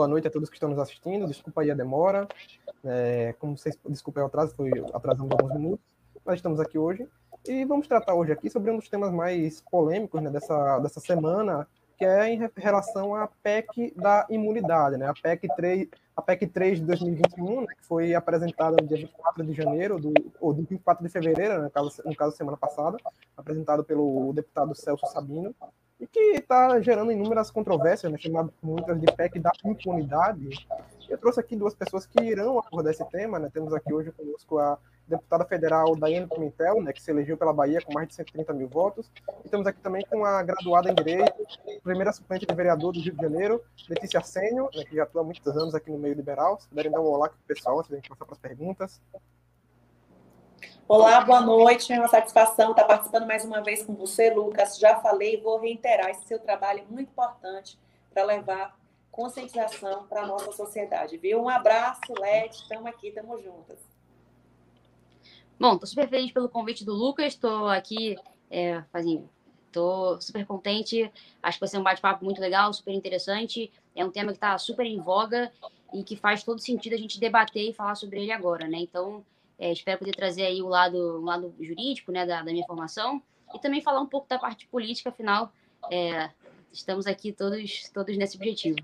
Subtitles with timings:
[0.00, 1.26] boa noite a todos que estão nos assistindo.
[1.26, 2.26] Desculpa aí a demora.
[2.82, 5.84] É, como vocês, desculpa o atraso, foi atrasando alguns minutos.
[6.24, 7.06] Nós estamos aqui hoje
[7.46, 11.68] e vamos tratar hoje aqui sobre um dos temas mais polêmicos né, dessa, dessa semana,
[11.98, 15.06] que é em relação à PEC da imunidade, né?
[15.06, 19.44] A PEC 3, a PEC 3 de 2021, né, que foi apresentada no dia 24
[19.44, 22.96] de janeiro, do, ou do 24 de fevereiro, né, no, caso, no caso semana passada,
[23.36, 25.54] apresentada pelo deputado Celso Sabino,
[26.00, 30.66] e que está gerando inúmeras controvérsias, né, chamado muitas de PEC da impunidade.
[31.08, 33.50] Eu trouxe aqui duas pessoas que irão abordar esse tema, né?
[33.52, 37.82] Temos aqui hoje conosco a deputada federal Daiane Pimentel, né, que se elegeu pela Bahia
[37.82, 39.10] com mais de 130 mil votos.
[39.42, 41.34] E estamos aqui também com a graduada em Direito,
[41.82, 45.24] primeira suplente de vereador do Rio de Janeiro, Letícia Sênio, né, que já atua há
[45.24, 46.58] muitos anos aqui no meio liberal.
[46.60, 49.00] Se puderem dar um olá para o pessoal, antes da gente passar para as perguntas.
[50.92, 51.92] Olá, boa noite.
[51.92, 54.76] É uma satisfação estar participando mais uma vez com você, Lucas.
[54.76, 57.78] Já falei e vou reiterar esse seu trabalho é muito importante
[58.12, 58.76] para levar
[59.08, 61.40] conscientização para a nossa sociedade, viu?
[61.40, 63.78] Um abraço, Led, estamos aqui, estamos juntas.
[65.60, 68.16] Bom, estou super feliz pelo convite do Lucas, estou aqui
[68.50, 69.30] é, fazendo,
[69.68, 71.08] estou super contente,
[71.40, 74.58] acho que vai ser um bate-papo muito legal, super interessante, é um tema que está
[74.58, 75.52] super em voga
[75.94, 78.78] e que faz todo sentido a gente debater e falar sobre ele agora, né?
[78.78, 79.24] Então,
[79.60, 83.22] é, espero poder trazer aí o lado, o lado jurídico, né, da, da, minha formação
[83.54, 85.52] e também falar um pouco da parte política, afinal,
[85.92, 86.30] é,
[86.72, 88.78] estamos aqui todos, todos nesse objetivo.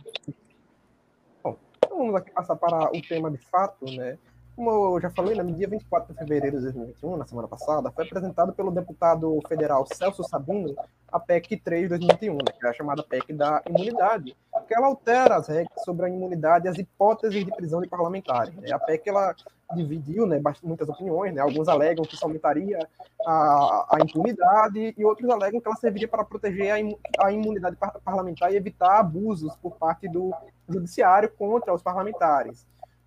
[1.42, 4.18] Bom, então vamos aqui passar para o tema de fato, né?
[4.54, 8.06] Como eu já falei, no dia 24 de fevereiro de 2021, na semana passada, foi
[8.06, 10.74] apresentado pelo deputado federal Celso Sabino
[11.12, 14.34] a PEC 3 de 2021, né, que é a chamada PEC da imunidade,
[14.66, 18.54] que ela altera as regras sobre a imunidade e as hipóteses de prisão de parlamentares.
[18.54, 18.72] Né?
[18.72, 19.34] A PEC ela
[19.74, 21.40] dividiu né, muitas opiniões, né?
[21.40, 22.78] alguns alegam que isso aumentaria
[23.26, 28.52] a, a impunidade e outros alegam que ela serviria para proteger a, a imunidade parlamentar
[28.52, 30.32] e evitar abusos por parte do
[30.68, 32.66] judiciário contra os parlamentares.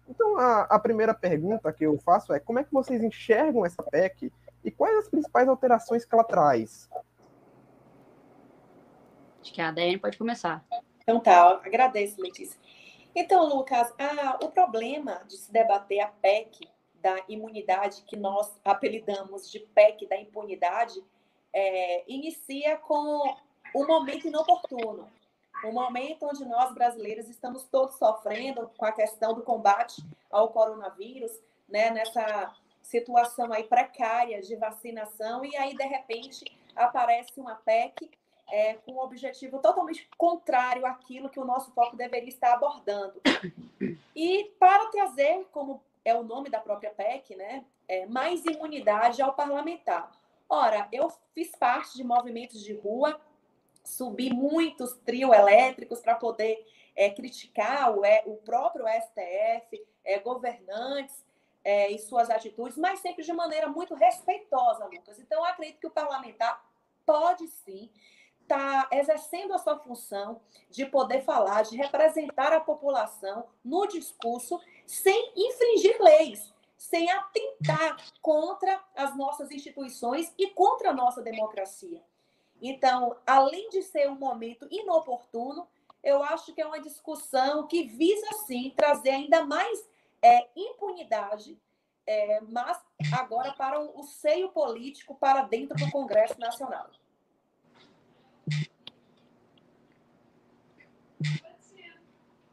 [0.10, 3.84] Então, a, a, primeira pergunta que eu faço é como é que vocês enxergam essa
[3.84, 4.34] PEC
[4.64, 6.90] e quais as principais alterações que ela traz?
[9.42, 10.66] Acho que a Daiane pode começar.
[11.02, 12.60] Então tá, agradeço, Letícia.
[13.16, 13.94] Então, Lucas,
[14.42, 20.18] o problema de se debater a PEC da imunidade, que nós apelidamos de PEC da
[20.18, 21.04] impunidade,
[21.54, 23.36] é, inicia com
[23.74, 25.10] o momento inoportuno.
[25.66, 31.32] Um momento onde nós brasileiros estamos todos sofrendo com a questão do combate ao coronavírus,
[31.68, 38.10] né, nessa situação aí precária de vacinação, e aí, de repente, aparece uma PEC
[38.52, 43.22] é, com um objetivo totalmente contrário àquilo que o nosso foco deveria estar abordando.
[44.16, 49.34] E para trazer, como é o nome da própria PEC, né, é, mais imunidade ao
[49.34, 50.12] parlamentar.
[50.48, 53.20] Ora, eu fiz parte de movimentos de rua
[53.84, 61.26] subir muitos trio elétricos para poder é, criticar o, o próprio STF, é, governantes
[61.64, 65.20] é, e suas atitudes, mas sempre de maneira muito respeitosa, Lucas.
[65.20, 66.64] Então, acredito que o parlamentar
[67.06, 67.90] pode sim
[68.50, 74.60] estar tá exercendo a sua função de poder falar, de representar a população no discurso
[74.88, 82.02] sem infringir leis, sem atentar contra as nossas instituições e contra a nossa democracia.
[82.62, 85.68] Então, além de ser um momento inoportuno,
[86.04, 89.88] eu acho que é uma discussão que visa, sim, trazer ainda mais
[90.22, 91.58] é, impunidade,
[92.06, 92.82] é, mas
[93.18, 96.90] agora para o seio político, para dentro do Congresso Nacional.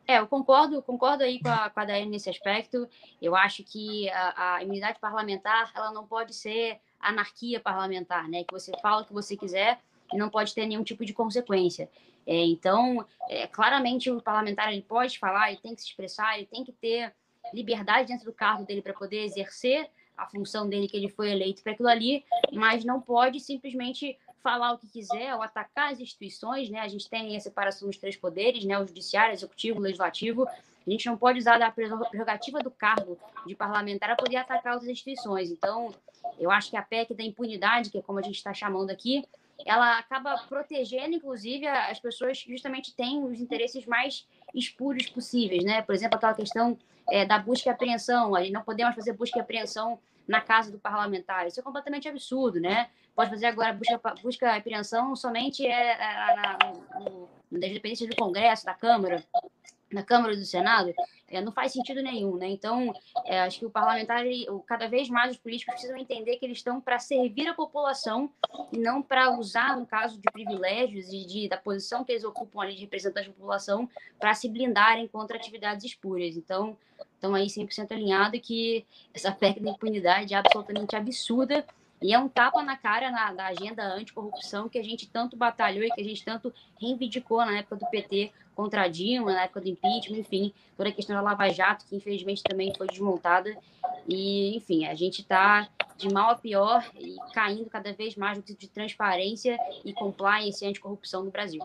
[0.07, 2.89] É, eu concordo, concordo aí com a, com a Daiane nesse aspecto.
[3.21, 8.45] Eu acho que a, a, imunidade parlamentar ela não pode ser anarquia parlamentar, né?
[8.45, 9.81] Que você fala o que você quiser,
[10.13, 11.91] e não pode ter nenhum tipo de consequência.
[12.27, 16.47] É, então, é, claramente o parlamentar ele pode falar, ele tem que se expressar, ele
[16.47, 17.13] tem que ter
[17.53, 21.63] liberdade dentro do cargo dele para poder exercer a função dele que ele foi eleito
[21.63, 26.71] para aquilo ali, mas não pode simplesmente falar o que quiser ou atacar as instituições,
[26.71, 26.79] né?
[26.79, 28.79] A gente tem a separação dos três poderes, né?
[28.79, 30.47] O judiciário, executivo, legislativo.
[30.47, 34.89] A gente não pode usar da prerrogativa do cargo de parlamentar para poder atacar outras
[34.89, 35.51] instituições.
[35.51, 35.93] Então,
[36.39, 39.25] eu acho que a PEC da impunidade, que é como a gente está chamando aqui,
[39.65, 45.83] ela acaba protegendo, inclusive, as pessoas que justamente têm os interesses mais espúrios possíveis, né?
[45.83, 46.79] Por exemplo, aquela questão
[47.11, 49.99] é, da busca e apreensão, a gente não podemos fazer busca e apreensão
[50.29, 52.89] na casa do parlamentar, isso é completamente absurdo, né?
[53.17, 56.59] Pode fazer agora busca, busca e apreensão somente é, é, na,
[57.01, 59.25] no, nas dependências do Congresso, da Câmara.
[59.91, 60.93] na Câmara do Senado,
[61.27, 62.47] é, não faz sentido nenhum, né?
[62.49, 62.93] Então,
[63.25, 66.59] é, acho que o parlamentar, ele, cada vez mais os políticos precisam entender que eles
[66.59, 68.31] estão para servir a população
[68.71, 72.61] e não para usar, no caso de privilégios e de, da posição que eles ocupam
[72.61, 73.89] ali de representante da população,
[74.19, 76.37] para se blindarem contra atividades espúrias.
[76.37, 76.77] Então,
[77.15, 78.85] estão aí 100% alinhado que
[79.15, 81.65] essa PEC da impunidade é absolutamente absurda
[82.01, 85.83] e é um tapa na cara na, da agenda anticorrupção que a gente tanto batalhou
[85.83, 89.61] e que a gente tanto reivindicou na época do PT contra a Dilma, na época
[89.61, 93.55] do impeachment, enfim, toda a questão da Lava Jato, que infelizmente também foi desmontada.
[94.07, 98.45] E, enfim, a gente está de mal a pior e caindo cada vez mais no
[98.45, 101.63] de transparência e compliance e anticorrupção no Brasil.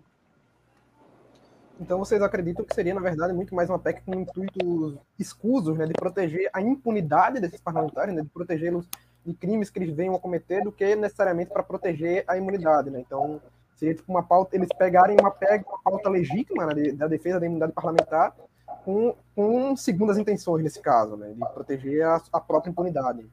[1.80, 5.88] Então vocês acreditam que seria, na verdade, muito mais uma PEC com intuitos escusos, né,
[5.88, 8.86] de proteger a impunidade desses parlamentares, né, de protegê-los
[9.26, 13.00] de crimes que eles venham a cometer do que necessariamente para proteger a imunidade, né?
[13.00, 13.42] Então,
[13.76, 17.46] seria tipo uma pauta, eles pegarem uma, pega, uma pauta legítima né, da defesa da
[17.46, 18.36] imunidade parlamentar
[18.84, 21.34] com, com segundas intenções nesse caso, né?
[21.34, 23.28] De proteger a, a própria impunidade.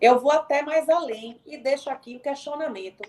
[0.00, 3.02] Eu vou até mais além e deixo aqui o questionamento.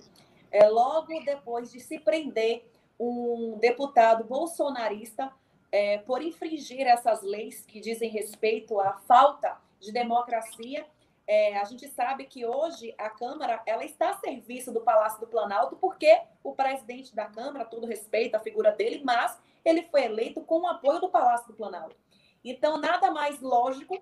[0.51, 2.65] É, logo depois de se prender
[2.99, 5.31] um deputado bolsonarista
[5.71, 10.85] é, por infringir essas leis que dizem respeito à falta de democracia
[11.27, 15.27] é, a gente sabe que hoje a Câmara ela está a serviço do Palácio do
[15.27, 20.41] Planalto, porque o presidente da Câmara, todo respeito à figura dele, mas ele foi eleito
[20.41, 21.95] com o apoio do Palácio do Planalto.
[22.43, 23.97] Então, nada mais lógico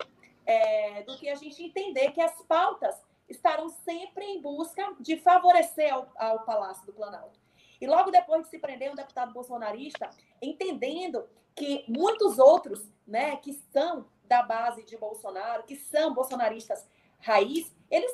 [0.46, 5.94] é, do que a gente entender que as pautas estarão sempre em busca de favorecer
[5.94, 7.40] ao, ao Palácio do Planalto.
[7.80, 10.10] E logo depois de se prender um deputado bolsonarista,
[10.42, 11.26] entendendo
[11.56, 16.86] que muitos outros, né, que são da base de Bolsonaro, que são bolsonaristas
[17.24, 18.12] raiz, eles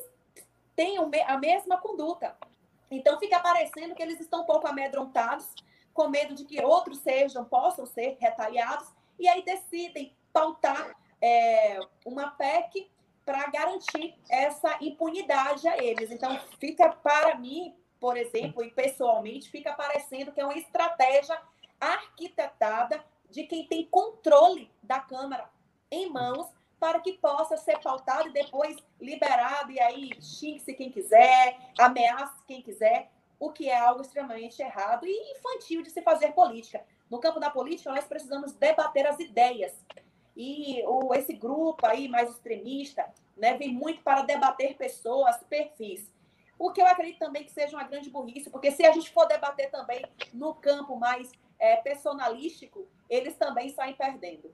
[0.75, 2.37] têm a mesma conduta.
[2.89, 5.53] Então fica parecendo que eles estão um pouco amedrontados,
[5.93, 8.87] com medo de que outros sejam, possam ser retaliados,
[9.19, 12.89] e aí decidem pautar é, uma PEC
[13.25, 16.09] para garantir essa impunidade a eles.
[16.11, 21.39] Então fica para mim, por exemplo, e pessoalmente, fica parecendo que é uma estratégia
[21.79, 25.49] arquitetada de quem tem controle da Câmara
[25.91, 26.47] em mãos
[26.79, 32.61] para que possa ser pautado e depois liberado, e aí xingue-se quem quiser, ameace quem
[32.61, 36.83] quiser, o que é algo extremamente errado e infantil de se fazer política.
[37.09, 39.73] No campo da política, nós precisamos debater as ideias.
[40.35, 43.05] E o, esse grupo aí mais extremista
[43.35, 46.11] né, vem muito para debater pessoas, perfis.
[46.57, 49.25] O que eu acredito também que seja uma grande burrice, porque se a gente for
[49.25, 54.53] debater também no campo mais é, personalístico, eles também saem perdendo.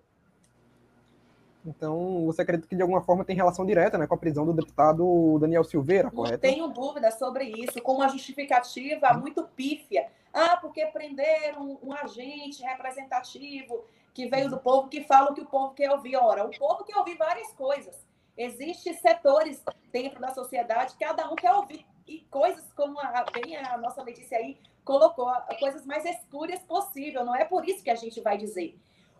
[1.66, 4.54] Então, você acredita que de alguma forma tem relação direta né, com a prisão do
[4.54, 6.46] deputado Daniel Silveira, correto?
[6.46, 10.08] Não tenho dúvida sobre isso, com uma justificativa muito pífia.
[10.32, 15.42] Ah, porque prenderam um, um agente representativo que veio do povo, que fala o que
[15.42, 16.16] o povo quer ouvir.
[16.18, 18.06] Ora, o povo quer ouvir várias coisas.
[18.38, 23.78] Existem setores dentro da sociedade, cada um quer ouvir e coisas como a, bem a
[23.78, 27.26] nossa Letícia aí colocou, coisas mais espúrias possível.
[27.26, 28.78] Não é por isso que a gente vai dizer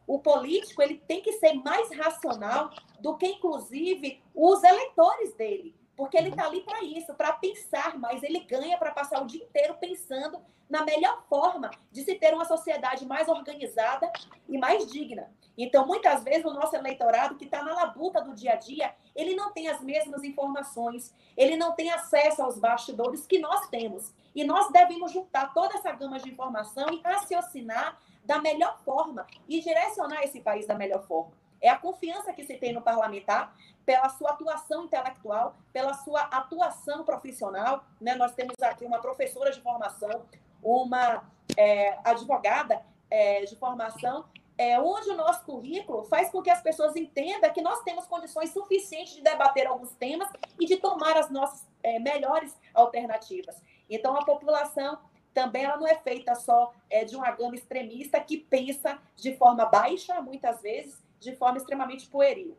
[0.08, 5.76] o político ele tem que ser mais racional do que, inclusive, os eleitores dele.
[5.96, 8.22] Porque ele está ali para isso, para pensar mais.
[8.22, 12.44] Ele ganha para passar o dia inteiro pensando na melhor forma de se ter uma
[12.44, 14.12] sociedade mais organizada
[14.50, 15.32] e mais digna.
[15.58, 19.36] Então, muitas vezes, o nosso eleitorado, que está na labuta do dia a dia, ele
[19.36, 24.14] não tem as mesmas informações, ele não tem acesso aos bastidores que nós temos.
[24.34, 29.62] E nós devemos juntar toda essa gama de informação e raciocinar da melhor forma e
[29.62, 31.32] direcionar esse país da melhor forma.
[31.62, 33.56] É a confiança que se tem no parlamentar
[33.86, 37.84] pela sua atuação intelectual, pela sua atuação profissional.
[38.00, 38.16] Né?
[38.16, 40.26] Nós temos aqui uma professora de formação,
[40.62, 41.24] uma
[41.58, 44.26] é, advogada é, de formação,
[44.58, 48.52] é, onde o nosso currículo faz com que as pessoas entendam que nós temos condições
[48.52, 50.30] suficientes de debater alguns temas
[50.60, 53.56] e de tomar as nossas é, melhores alternativas.
[53.90, 54.98] Então, a população
[55.36, 59.66] também ela não é feita só é, de uma gama extremista que pensa de forma
[59.66, 62.56] baixa, muitas vezes, de forma extremamente pueril.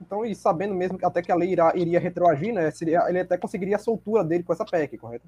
[0.00, 3.36] Então, e sabendo mesmo até que a lei irá, iria retroagir, né, seria, ele até
[3.36, 5.26] conseguiria a soltura dele com essa PEC, correto?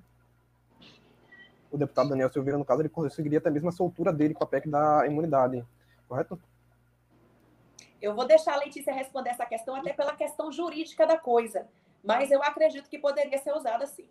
[1.71, 4.47] O deputado Daniel Silveira, no caso, ele conseguiria até mesmo a soltura dele com a
[4.47, 5.65] PEC da imunidade,
[6.09, 6.41] correto?
[8.01, 11.67] Eu vou deixar a Letícia responder essa questão até pela questão jurídica da coisa,
[12.05, 14.09] mas eu acredito que poderia ser usada sim.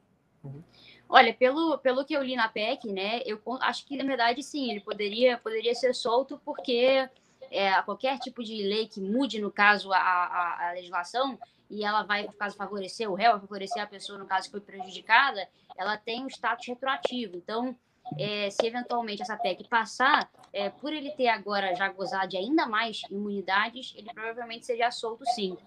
[1.08, 4.72] Olha, pelo, pelo que eu li na PEC, né, eu acho que, na verdade, sim,
[4.72, 7.08] ele poderia, poderia ser solto porque
[7.52, 11.38] é, qualquer tipo de lei que mude, no caso, a, a, a, legislação,
[11.70, 14.62] e ela vai, no caso, favorecer o réu, favorecer a pessoa, no caso, que foi
[14.62, 17.36] prejudicada, ela tem um status retroativo.
[17.36, 17.76] Então,
[18.20, 22.68] é, se eventualmente essa PEC passar, é, por ele ter agora já gozado de ainda
[22.68, 25.58] mais imunidades, ele provavelmente seja solto sim.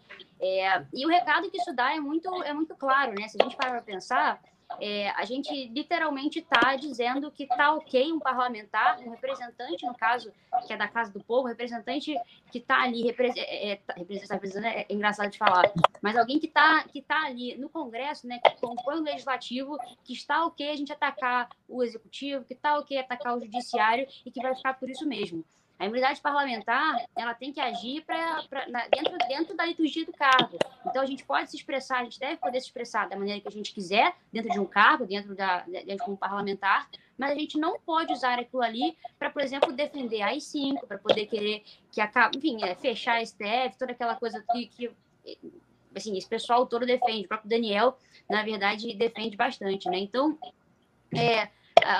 [0.40, 3.26] É, e o recado que isso dá é muito, é muito claro, né?
[3.28, 4.42] Se a gente parar para pensar,
[4.80, 10.32] é, a gente literalmente está dizendo que está ok um parlamentar, um representante, no caso,
[10.66, 12.14] que é da Casa do Povo, representante
[12.50, 16.82] que está ali, é, é, tá, é, é, engraçado de falar, mas alguém que está
[16.84, 20.92] que tá ali no Congresso, né, que compõe o Legislativo, que está ok a gente
[20.92, 25.06] atacar o Executivo, que está ok atacar o Judiciário e que vai ficar por isso
[25.06, 25.44] mesmo.
[25.78, 30.12] A imunidade parlamentar, ela tem que agir pra, pra, na, dentro, dentro da liturgia do
[30.12, 30.58] cargo.
[30.86, 33.48] Então, a gente pode se expressar, a gente deve poder se expressar da maneira que
[33.48, 37.34] a gente quiser, dentro de um cargo, dentro, da, dentro de um parlamentar, mas a
[37.34, 41.62] gente não pode usar aquilo ali para, por exemplo, defender a AI-5, para poder querer
[41.92, 44.90] que acabe, enfim, é, fechar a STF, toda aquela coisa que, que
[45.94, 47.24] assim, esse pessoal todo defende.
[47.24, 49.98] O próprio Daniel, na verdade, defende bastante, né?
[49.98, 50.38] Então,
[51.14, 51.48] é,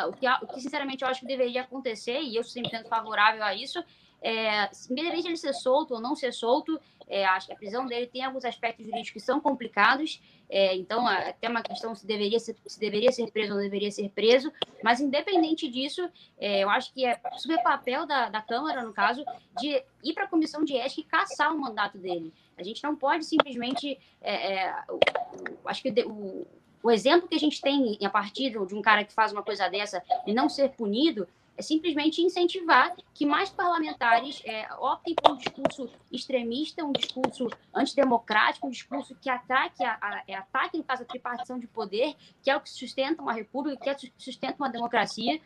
[0.08, 3.42] o, que, o que, sinceramente, eu acho que deveria acontecer, e eu sempre sendo favorável
[3.42, 3.82] a isso,
[4.20, 8.06] é, independente ele ser solto ou não ser solto, é, acho que a prisão dele
[8.06, 12.56] tem alguns aspectos jurídicos que são complicados, é, então até uma questão se deveria ser,
[12.66, 14.52] se deveria ser preso ou não deveria ser preso,
[14.82, 19.24] mas independente disso, é, eu acho que é super papel da, da Câmara, no caso,
[19.58, 22.32] de ir para a comissão de ética e caçar o mandato dele.
[22.58, 23.98] A gente não pode simplesmente.
[24.20, 24.74] É, é,
[25.66, 26.46] acho que o,
[26.86, 29.68] o exemplo que a gente tem a partir de um cara que faz uma coisa
[29.68, 31.26] dessa e não ser punido
[31.56, 38.68] é simplesmente incentivar que mais parlamentares é, optem por um discurso extremista, um discurso antidemocrático,
[38.68, 42.50] um discurso que ataque, a, a, é, ataque no caso, a tripartição de poder, que
[42.50, 45.40] é o que sustenta uma república, que é o que sustenta uma democracia,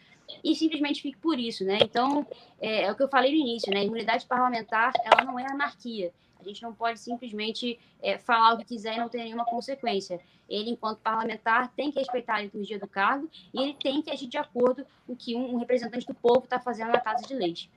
[0.45, 1.79] e simplesmente fique por isso, né?
[1.81, 2.27] Então,
[2.61, 3.81] é, é o que eu falei no início, né?
[3.81, 6.13] A imunidade parlamentar, ela não é anarquia.
[6.41, 10.21] A gente não pode simplesmente é, falar o que quiser e não ter nenhuma consequência.
[10.49, 14.27] Ele, enquanto parlamentar, tem que respeitar a liturgia do cargo e ele tem que agir
[14.27, 17.71] de acordo com o que um, representante do povo está fazendo na Casa de Leite.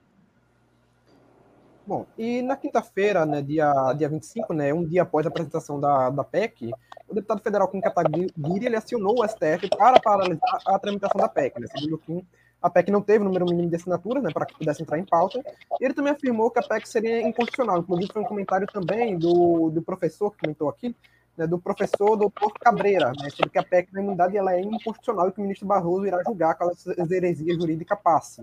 [1.86, 6.10] Bom, e na quinta-feira, né, dia, dia 25, né, um dia após a apresentação da,
[6.10, 6.72] da PEC,
[7.10, 8.32] o deputado federal Kim Kataguiri
[8.65, 11.60] ele acionou o STF para paralisar a tramitação da PEC.
[11.60, 12.25] Né, segundo o Kim,
[12.63, 15.03] a PEC não teve o número mínimo de assinaturas, né, para que pudesse entrar em
[15.03, 15.43] pauta.
[15.82, 17.79] E ele também afirmou que a PEC seria inconstitucional.
[17.79, 20.96] Inclusive, foi um comentário também do, do professor que comentou aqui,
[21.37, 25.29] né, do professor doutor Cabreira, né, sobre que a PEC da imunidade ela é inconstitucional
[25.29, 28.41] e que o ministro Barroso irá julgar caso essa heresia jurídica passe.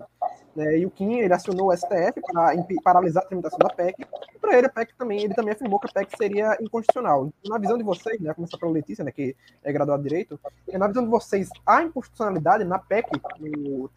[0.54, 4.38] Né, e o Kim ele acionou o STF para paralisar a tramitação da PEC, e
[4.38, 7.30] para ele a PEC também, ele também afirmou que a PEC seria inconstitucional.
[7.40, 10.40] Então, na visão de vocês, né, começar pela Letícia, né, que é graduada de Direito,
[10.72, 13.90] na visão de vocês, há inconstitucionalidade na PEC, no,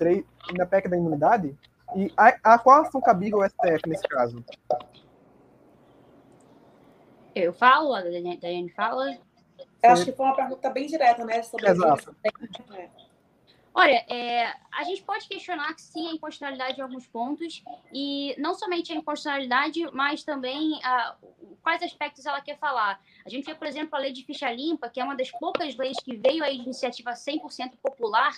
[0.57, 1.57] na PEC da imunidade?
[1.95, 4.43] E a, a qual ação cabível o STF nesse caso?
[7.35, 9.17] Eu falo, a Daiane fala.
[9.81, 11.41] Eu acho que foi uma pergunta bem direta, né?
[11.43, 12.15] Sobre Exato.
[12.73, 12.89] É.
[13.75, 18.53] Olha, é, a gente pode questionar que sim, a inconstitucionalidade em alguns pontos, e não
[18.53, 21.15] somente a inconstitucionalidade, mas também a,
[21.63, 23.01] quais aspectos ela quer falar.
[23.25, 25.75] A gente vê, por exemplo, a lei de ficha limpa, que é uma das poucas
[25.75, 28.31] leis que veio aí de iniciativa 100% popular,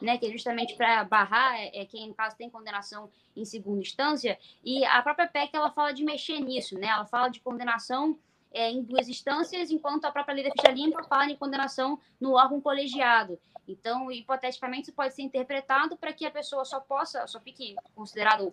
[0.00, 3.80] né, que é justamente para barrar é, é, quem, no caso, tem condenação em segunda
[3.80, 6.88] instância, e a própria PEC ela fala de mexer nisso, né?
[6.88, 8.18] ela fala de condenação
[8.52, 12.32] é, em duas instâncias, enquanto a própria lei da ficha limpa fala em condenação no
[12.32, 13.38] órgão colegiado.
[13.66, 18.52] Então, hipoteticamente, isso pode ser interpretado para que a pessoa só possa, só fique considerado,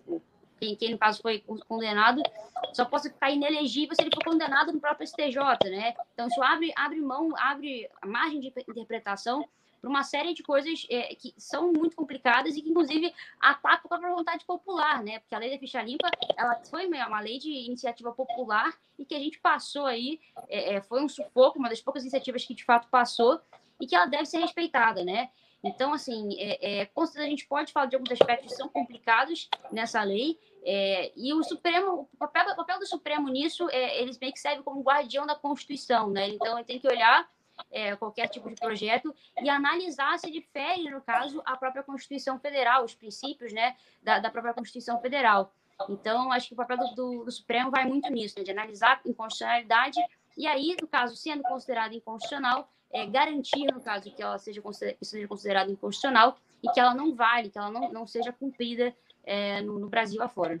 [0.58, 2.22] quem, quem no caso foi condenado,
[2.72, 5.94] só possa ficar inelegível se ele for condenado no próprio STJ, né?
[6.14, 9.44] Então, isso abre, abre mão, abre margem de interpretação
[9.80, 14.14] para uma série de coisas é, que são muito complicadas e que, inclusive, atacam a
[14.14, 15.18] vontade popular, né?
[15.20, 19.14] Porque a lei da ficha limpa, ela foi uma lei de iniciativa popular e que
[19.14, 22.64] a gente passou aí, é, é, foi um sufoco, uma das poucas iniciativas que, de
[22.64, 23.40] fato, passou
[23.80, 25.30] e que ela deve ser respeitada, né?
[25.62, 30.02] Então, assim, é, é, a gente pode falar de alguns aspectos que são complicados nessa
[30.02, 34.32] lei, é, e o Supremo, o papel, o papel do Supremo nisso, é, eles meio
[34.32, 36.28] que serve como guardião da Constituição, né?
[36.28, 37.28] Então, ele tem que olhar
[37.70, 42.38] é, qualquer tipo de projeto e analisar se ele fere, no caso, a própria Constituição
[42.38, 45.52] Federal, os princípios né, da, da própria Constituição Federal.
[45.88, 49.00] Então, acho que o papel do, do, do Supremo vai muito nisso, né, de analisar
[49.04, 49.98] a inconstitucionalidade
[50.36, 54.62] e aí, no caso, sendo considerada inconstitucional, é, garantir, no caso, que ela seja,
[55.02, 59.60] seja considerada inconstitucional e que ela não vale, que ela não, não seja cumprida é,
[59.62, 60.58] no, no, Brasil afora.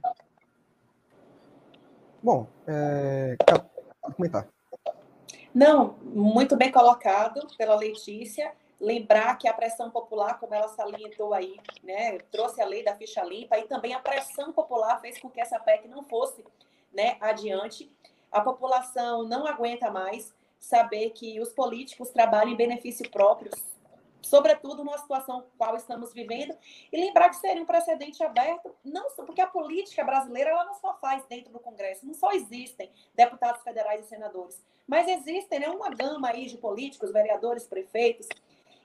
[2.22, 3.36] Bom, é,
[4.14, 4.46] comentar.
[5.54, 8.52] Não, muito bem colocado pela Letícia.
[8.80, 13.22] Lembrar que a pressão popular, como ela salientou aí, né, trouxe a lei da ficha
[13.22, 16.44] limpa e também a pressão popular fez com que essa PEC não fosse
[16.92, 17.90] né, adiante.
[18.32, 23.50] A população não aguenta mais saber que os políticos trabalham em benefício próprio,
[24.22, 26.56] sobretudo numa situação qual estamos vivendo,
[26.92, 30.74] e lembrar que seria um precedente aberto, não só porque a política brasileira ela não
[30.74, 35.68] só faz dentro do Congresso, não só existem deputados federais e senadores, mas existem né,
[35.68, 38.28] uma gama aí de políticos, vereadores, prefeitos,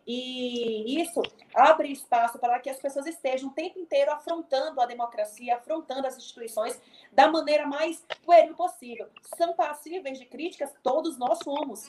[0.08, 1.20] e isso
[1.54, 6.16] abre espaço para que as pessoas estejam o tempo inteiro afrontando a democracia, afrontando as
[6.16, 6.80] instituições
[7.12, 9.10] da maneira mais pueril possível.
[9.36, 10.72] São passíveis de críticas?
[10.84, 11.88] Todos nós somos.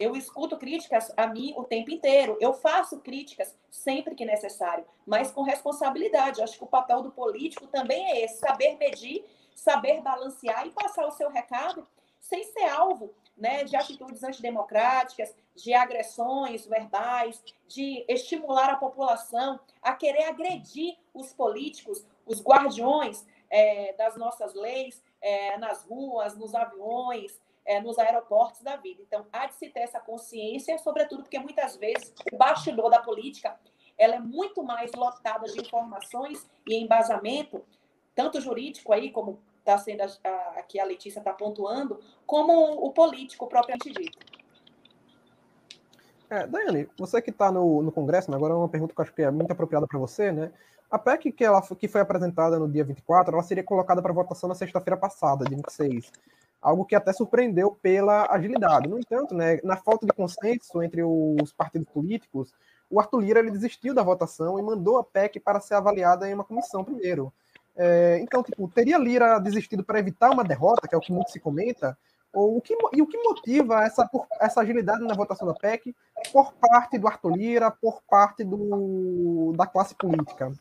[0.00, 2.38] Eu escuto críticas a mim o tempo inteiro.
[2.40, 6.38] Eu faço críticas sempre que necessário, mas com responsabilidade.
[6.38, 10.70] Eu acho que o papel do político também é esse: saber medir, saber balancear e
[10.70, 11.86] passar o seu recado
[12.18, 19.92] sem ser alvo né, de atitudes antidemocráticas, de agressões verbais, de estimular a população a
[19.92, 27.38] querer agredir os políticos, os guardiões é, das nossas leis, é, nas ruas, nos aviões,
[27.70, 29.00] é, nos aeroportos da vida.
[29.00, 33.56] Então, há de se ter essa consciência, sobretudo porque muitas vezes o bastidor da política
[33.96, 37.62] ela é muito mais lotada de informações e embasamento,
[38.12, 42.52] tanto jurídico aí, como está sendo a, a, aqui a Letícia está pontuando, como
[42.84, 44.18] o político propriamente dito.
[46.28, 49.02] É, Daiane, você que está no, no Congresso, né, agora é uma pergunta que eu
[49.04, 50.50] acho que é muito apropriada para você, né?
[50.90, 54.48] A PEC que, ela, que foi apresentada no dia 24, ela seria colocada para votação
[54.48, 56.10] na sexta-feira passada, dia 26
[56.60, 58.88] algo que até surpreendeu pela agilidade.
[58.88, 62.52] No entanto, né, na falta de consenso entre os partidos políticos,
[62.90, 66.34] o Arthur Lira ele desistiu da votação e mandou a PEC para ser avaliada em
[66.34, 67.32] uma comissão primeiro.
[67.76, 71.30] É, então, tipo, teria Lira desistido para evitar uma derrota, que é o que muito
[71.30, 71.96] se comenta,
[72.32, 74.08] ou o que, e o que motiva essa,
[74.40, 75.94] essa agilidade na votação da PEC
[76.32, 80.52] por parte do Arthur Lira, por parte do, da classe política?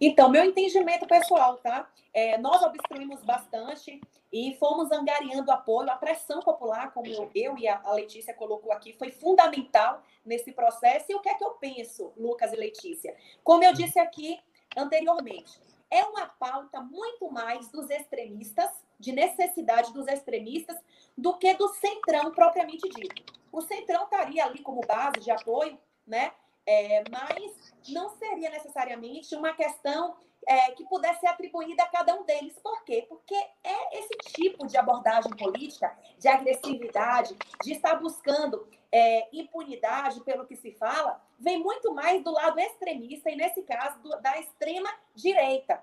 [0.00, 1.88] Então, meu entendimento pessoal, tá?
[2.12, 4.00] É, nós obstruímos bastante
[4.32, 5.90] e fomos angariando apoio.
[5.90, 11.06] A pressão popular, como eu e a Letícia colocou aqui, foi fundamental nesse processo.
[11.10, 13.16] E o que é que eu penso, Lucas e Letícia?
[13.42, 14.38] Como eu disse aqui
[14.76, 20.76] anteriormente, é uma pauta muito mais dos extremistas, de necessidade dos extremistas,
[21.16, 23.22] do que do centrão propriamente dito.
[23.50, 26.32] O centrão estaria ali como base de apoio, né?
[26.66, 32.24] É, mas não seria necessariamente uma questão é, que pudesse ser atribuída a cada um
[32.24, 32.58] deles.
[32.62, 33.04] Por quê?
[33.08, 40.46] Porque é esse tipo de abordagem política, de agressividade, de estar buscando é, impunidade pelo
[40.46, 44.90] que se fala, vem muito mais do lado extremista, e nesse caso, do, da extrema
[45.14, 45.82] direita.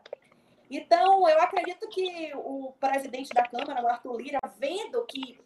[0.70, 5.40] Então, eu acredito que o presidente da Câmara, o Arthur Lira, vendo que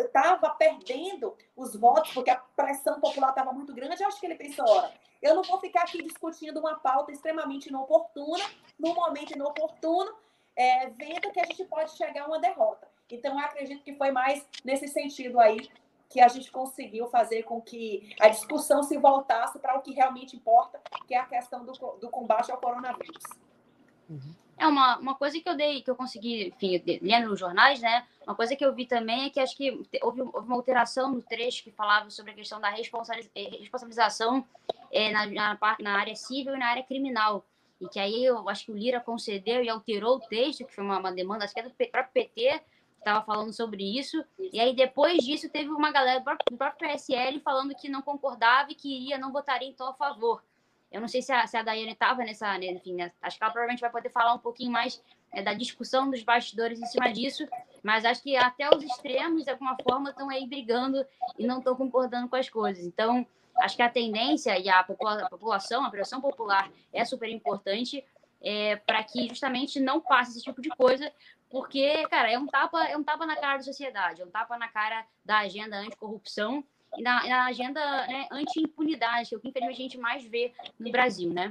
[0.00, 4.68] estava perdendo os votos, porque a pressão popular estava muito grande, acho que ele pensou,
[4.68, 8.44] ora, eu não vou ficar aqui discutindo uma pauta extremamente inoportuna,
[8.78, 10.12] num momento inoportuno,
[10.54, 12.86] é, vendo que a gente pode chegar a uma derrota.
[13.10, 15.68] Então, eu acredito que foi mais nesse sentido aí
[16.08, 20.36] que a gente conseguiu fazer com que a discussão se voltasse para o que realmente
[20.36, 23.22] importa, que é a questão do, do combate ao coronavírus.
[24.10, 24.34] Uhum.
[24.62, 28.06] É uma, uma coisa que eu dei, que eu consegui, enfim, lendo nos jornais, né?
[28.24, 31.20] Uma coisa que eu vi também é que acho que houve, houve uma alteração no
[31.20, 34.46] trecho que falava sobre a questão da eh, responsabilização
[34.92, 37.44] é, na, na, na área civil e na área criminal.
[37.80, 40.84] E que aí eu acho que o Lira concedeu e alterou o texto, que foi
[40.84, 42.62] uma, uma demanda, acho que é do próprio PT,
[42.98, 44.24] estava falando sobre isso.
[44.52, 48.76] E aí, depois disso, teve uma galera do próprio PSL falando que não concordava e
[48.76, 50.40] que iria, não votaria então a favor.
[50.92, 53.42] Eu não sei se a, se a Daiane estava nessa, né, enfim, né, acho que
[53.42, 55.02] ela provavelmente vai poder falar um pouquinho mais
[55.32, 57.48] né, da discussão dos bastidores em cima disso,
[57.82, 61.04] mas acho que até os extremos, de alguma forma, estão aí brigando
[61.38, 62.84] e não estão concordando com as coisas.
[62.84, 63.26] Então,
[63.56, 68.04] acho que a tendência e a população, a pressão popular é super importante
[68.42, 71.10] é, para que justamente não passe esse tipo de coisa,
[71.50, 74.56] porque, cara, é um tapa, é um tapa na cara da sociedade, é um tapa
[74.56, 76.64] na cara da agenda anticorrupção
[76.96, 80.52] e na, na agenda né, anti-impunidade, que é o que infelizmente a gente mais vê
[80.78, 81.50] no Brasil, né?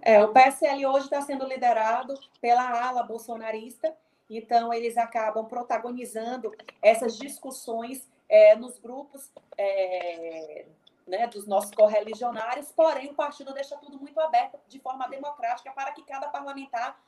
[0.00, 3.94] É, o PSL hoje está sendo liderado pela ala bolsonarista,
[4.30, 10.66] então eles acabam protagonizando essas discussões é, nos grupos é,
[11.06, 15.92] né, dos nossos correligionários, porém o partido deixa tudo muito aberto de forma democrática para
[15.92, 16.98] que cada parlamentar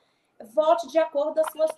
[0.53, 1.71] vote de acordo com as suas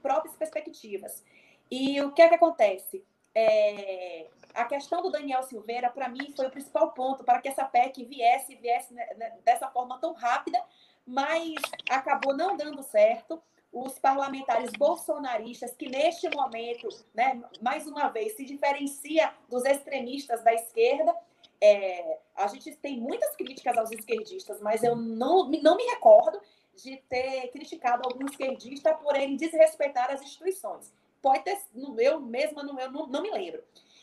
[0.00, 1.24] próprias perspectivas.
[1.70, 3.04] E o que é que acontece?
[3.40, 7.64] É, a questão do Daniel Silveira, para mim, foi o principal ponto para que essa
[7.64, 10.60] PEC viesse, viesse né, né, dessa forma tão rápida,
[11.06, 11.54] mas
[11.88, 13.40] acabou não dando certo.
[13.72, 20.52] Os parlamentares bolsonaristas, que neste momento, né, mais uma vez, se diferencia dos extremistas da
[20.52, 21.14] esquerda,
[21.60, 26.40] é, a gente tem muitas críticas aos esquerdistas, mas eu não, não me recordo
[26.74, 30.92] de ter criticado algum esquerdista por ele desrespeitar as instituições.
[31.20, 31.60] Pode ter,
[31.98, 33.62] eu mesma não, eu não, não me lembro.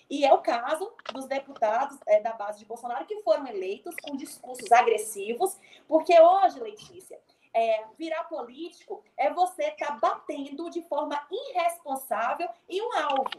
[0.09, 4.15] E é o caso dos deputados é, da base de Bolsonaro que foram eleitos com
[4.15, 7.19] discursos agressivos, porque hoje, Letícia,
[7.53, 13.29] é, virar político é você estar tá batendo de forma irresponsável em um alvo.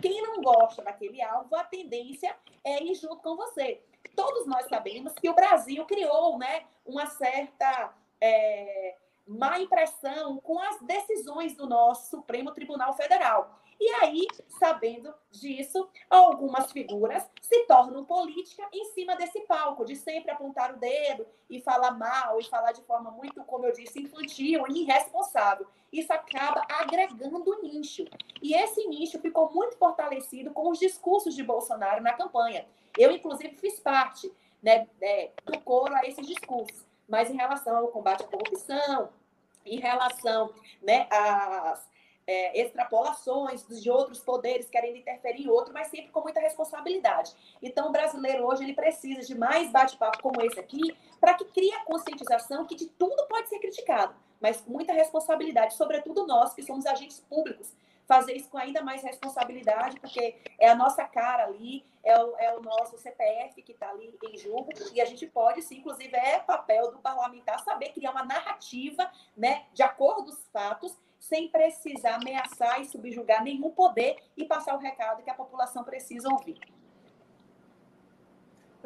[0.00, 3.82] Quem não gosta daquele alvo, a tendência é ir junto com você.
[4.14, 8.96] Todos nós sabemos que o Brasil criou né, uma certa é,
[9.26, 13.60] má impressão com as decisões do nosso Supremo Tribunal Federal.
[13.78, 14.26] E aí,
[14.58, 20.78] sabendo disso, algumas figuras se tornam política em cima desse palco, de sempre apontar o
[20.78, 25.66] dedo e falar mal, e falar de forma muito, como eu disse, infantil e irresponsável.
[25.92, 28.04] Isso acaba agregando nicho.
[28.40, 32.66] E esse nicho ficou muito fortalecido com os discursos de Bolsonaro na campanha.
[32.96, 36.85] Eu, inclusive, fiz parte né, é, do coro a esses discursos.
[37.08, 39.10] Mas em relação ao combate à corrupção,
[39.64, 41.86] em relação né, às
[42.26, 47.32] é, extrapolações de outros poderes querendo interferir em outro, mas sempre com muita responsabilidade.
[47.62, 51.72] Então, o brasileiro hoje ele precisa de mais bate-papo como esse aqui, para que crie
[51.72, 56.62] a conscientização que de tudo pode ser criticado, mas com muita responsabilidade, sobretudo nós que
[56.62, 57.72] somos agentes públicos,
[58.06, 62.56] fazer isso com ainda mais responsabilidade, porque é a nossa cara ali, é o, é
[62.56, 66.38] o nosso CPF que está ali em jogo, e a gente pode, sim, inclusive é
[66.38, 72.16] papel do parlamentar saber criar uma narrativa, né, de acordo com os fatos, sem precisar
[72.16, 76.60] ameaçar e subjugar nenhum poder e passar o recado que a população precisa ouvir.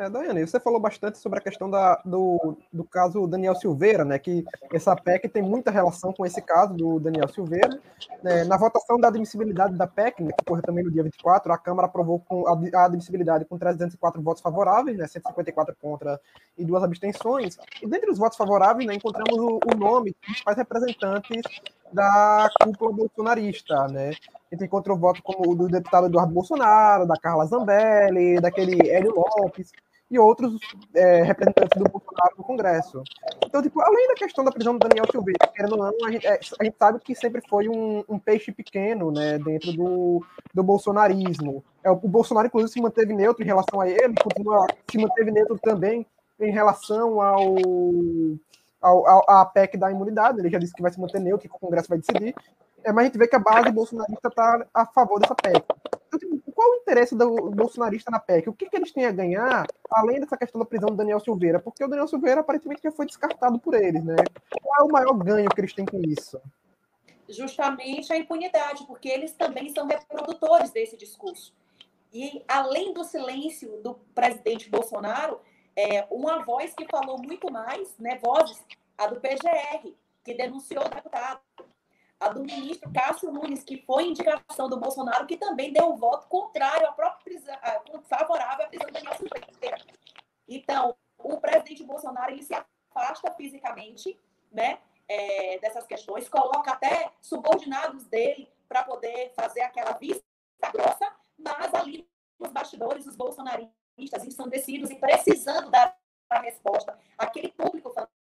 [0.00, 4.18] É, Daiane, você falou bastante sobre a questão da, do, do caso Daniel Silveira, né?
[4.18, 7.78] Que essa PEC tem muita relação com esse caso do Daniel Silveira.
[8.22, 11.58] Né, na votação da admissibilidade da PEC, né, que ocorreu também no dia 24, a
[11.58, 15.06] Câmara aprovou com a, admissibilidade com 304 votos favoráveis, né?
[15.06, 16.18] 154 contra
[16.56, 17.58] e duas abstenções.
[17.82, 21.42] E dentre os votos favoráveis, né, encontramos o, o nome dos principais representantes
[21.92, 24.12] da cúpula bolsonarista, né?
[24.50, 29.12] A gente encontrou voto como o do deputado Eduardo Bolsonaro, da Carla Zambelli, daquele Hélio
[29.14, 29.70] Lopes
[30.10, 30.58] e outros
[30.94, 33.02] é, representantes do Bolsonaro no Congresso.
[33.46, 36.26] Então, tipo, além da questão da prisão do Daniel Silveira, querendo ou não, a gente,
[36.26, 40.62] é, a gente sabe que sempre foi um, um, peixe pequeno, né, dentro do, do
[40.62, 41.62] bolsonarismo.
[41.84, 45.58] É, o Bolsonaro, inclusive, se manteve neutro em relação a ele, continua, se manteve neutro
[45.62, 46.04] também
[46.40, 47.54] em relação ao,
[48.80, 51.54] ao, ao, à PEC da imunidade, ele já disse que vai se manter neutro, que
[51.54, 52.34] o Congresso vai decidir,
[52.84, 55.64] é, mas a gente vê que a base bolsonarista está a favor dessa PEC.
[56.06, 58.48] Então, tipo, qual o interesse do bolsonarista na PEC?
[58.48, 61.60] O que, que eles têm a ganhar, além dessa questão da prisão do Daniel Silveira?
[61.60, 64.16] Porque o Daniel Silveira aparentemente já foi descartado por eles, né?
[64.62, 66.40] Qual é o maior ganho que eles têm com isso?
[67.28, 71.54] Justamente a impunidade, porque eles também são reprodutores desse discurso.
[72.12, 75.40] E além do silêncio do presidente Bolsonaro,
[75.76, 78.60] é, uma voz que falou muito mais, né, vozes,
[78.98, 81.40] a do PGR, que denunciou o deputado,
[82.20, 86.86] a do ministro Cássio Nunes, que foi indicação do Bolsonaro, que também deu voto contrário
[86.86, 87.56] à própria prisão,
[88.02, 89.78] favorável à prisão Daniel Silveira.
[90.46, 94.18] Então, o presidente Bolsonaro ele se afasta fisicamente,
[94.52, 94.78] né,
[95.08, 100.22] é, dessas questões, coloca até subordinados dele para poder fazer aquela vista
[100.72, 102.06] grossa, mas ali
[102.38, 105.96] nos bastidores os bolsonaristas ensandecidos e precisando dar
[106.28, 107.92] a resposta àquele público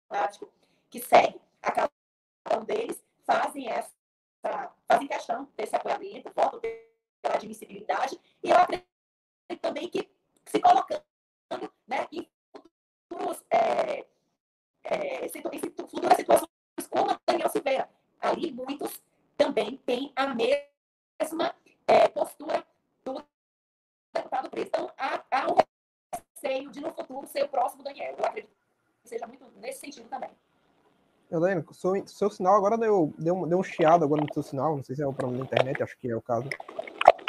[0.10, 0.52] fanático
[0.90, 1.90] que segue a cada
[2.60, 3.92] um deles, fazem essa
[4.88, 8.88] fazem questão desse apoiamento, votam pela admissibilidade, e eu acredito
[9.62, 10.10] também que
[10.46, 11.04] se colocando
[11.86, 12.30] né, em
[13.10, 14.06] futuros, é,
[14.84, 15.28] é,
[15.76, 16.50] futuras situações
[16.90, 17.90] como a Daniel Silveira.
[18.22, 19.02] Ali muitos
[19.36, 21.54] também têm a mesma
[21.86, 22.66] é, postura
[23.04, 23.24] do
[24.14, 24.68] deputado preso.
[24.68, 25.58] Então, há, há um
[26.36, 28.16] receio de no futuro ser o próximo Daniel.
[28.18, 28.56] Eu acredito
[29.02, 30.32] que seja muito nesse sentido também.
[31.30, 34.84] Helena, seu, seu sinal agora deu, deu, deu um chiado agora no seu sinal, não
[34.84, 36.48] sei se é o problema da internet, acho que é o caso.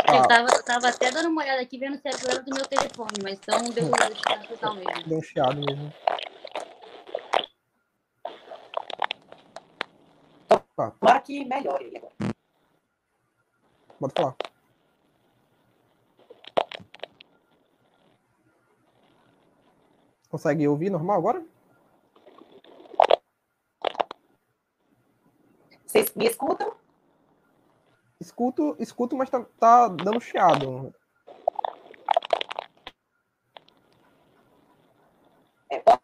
[0.06, 0.16] Ah.
[0.16, 3.18] Eu tava, tava até dando uma olhada aqui, vendo se é problema do meu telefone,
[3.22, 5.08] mas então deu um chiado total mesmo.
[5.08, 5.92] Deu um chiado mesmo.
[10.76, 10.92] Tá.
[10.92, 12.12] Tomara que melhore agora.
[13.98, 14.36] Pode falar.
[20.28, 21.57] Consegue ouvir normal agora?
[25.88, 26.70] Vocês me escutam?
[28.20, 30.94] Escuto, escuto, mas tá, tá dando chiado.
[35.70, 36.00] É, pode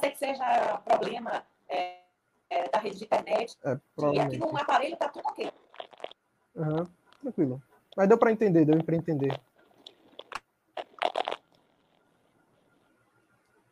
[0.00, 2.00] ser que seja problema é,
[2.50, 3.56] é, da rede de internet.
[3.64, 3.78] É,
[4.12, 5.52] e aqui no aparelho tá tudo ok.
[6.56, 6.86] Uhum,
[7.20, 7.62] tranquilo.
[7.96, 9.40] Mas deu para entender, deu para entender.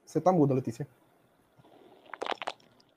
[0.06, 0.86] Você tá muda, Letícia.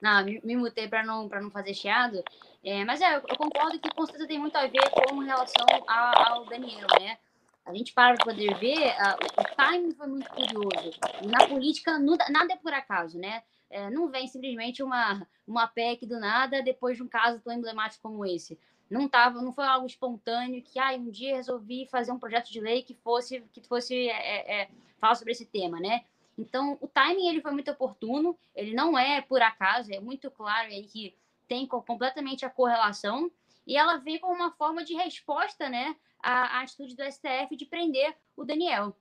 [0.05, 2.23] Não, me, mutei para não, não fazer chiado.
[2.63, 6.29] É, mas é, eu, concordo que com certeza tem muito a ver com relação a,
[6.29, 7.17] ao Daniel, né?
[7.65, 10.99] a gente para para poder ver, uh, o timing foi muito curioso.
[11.27, 13.41] Na política, nada é por acaso, né?
[13.71, 18.03] É, não vem simplesmente uma, uma PEC do nada depois de um caso tão emblemático
[18.03, 18.59] como esse.
[18.87, 22.61] Não tava, não foi algo espontâneo que ah, um dia resolvi fazer um projeto de
[22.61, 26.03] lei que fosse que fosse é, é, falar sobre esse tema, né?
[26.37, 30.67] Então o timing ele foi muito oportuno, ele não é por acaso, é muito claro
[30.67, 31.15] aí que
[31.47, 33.31] tem completamente a correlação
[33.65, 37.65] e ela vem como uma forma de resposta, né, à, à atitude do STF de
[37.65, 38.95] prender o Daniel.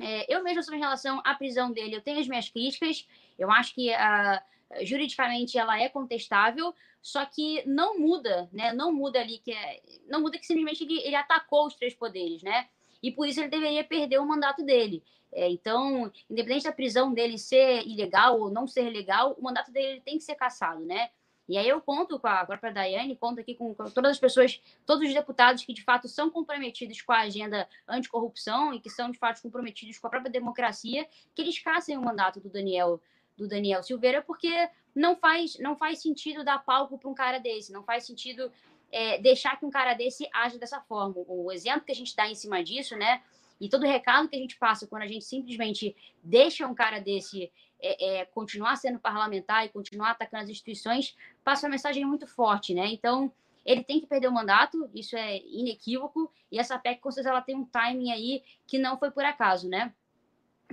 [0.00, 3.06] É, eu mesmo, sobre relação à prisão dele, eu tenho as minhas críticas.
[3.38, 8.72] Eu acho que uh, juridicamente ela é contestável, só que não muda, né?
[8.72, 12.42] Não muda ali que é, não muda que simplesmente ele, ele atacou os três poderes,
[12.42, 12.68] né?
[13.02, 15.02] E por isso ele deveria perder o mandato dele.
[15.32, 20.00] É, então, independente da prisão dele ser ilegal ou não ser legal, o mandato dele
[20.02, 21.10] tem que ser cassado, né?
[21.48, 25.06] E aí eu conto com a própria Daiane, conto aqui com, todas as pessoas, todos
[25.06, 29.18] os deputados que de fato são comprometidos com a agenda anticorrupção e que são de
[29.18, 33.00] fato comprometidos com a própria democracia, que eles caçem o mandato do Daniel
[33.36, 37.72] do Daniel Silveira, porque não faz não faz sentido dar palco para um cara desse,
[37.72, 38.52] não faz sentido
[38.92, 41.14] é, deixar que um cara desse age dessa forma.
[41.26, 43.22] O exemplo que a gente dá em cima disso, né?
[43.60, 47.50] E todo recado que a gente passa quando a gente simplesmente deixa um cara desse
[47.80, 52.74] é, é, continuar sendo parlamentar e continuar atacando as instituições, passa uma mensagem muito forte,
[52.74, 52.86] né?
[52.86, 53.32] Então,
[53.64, 57.42] ele tem que perder o mandato, isso é inequívoco, e essa PEC, com certeza, ela
[57.42, 59.92] tem um timing aí que não foi por acaso, né?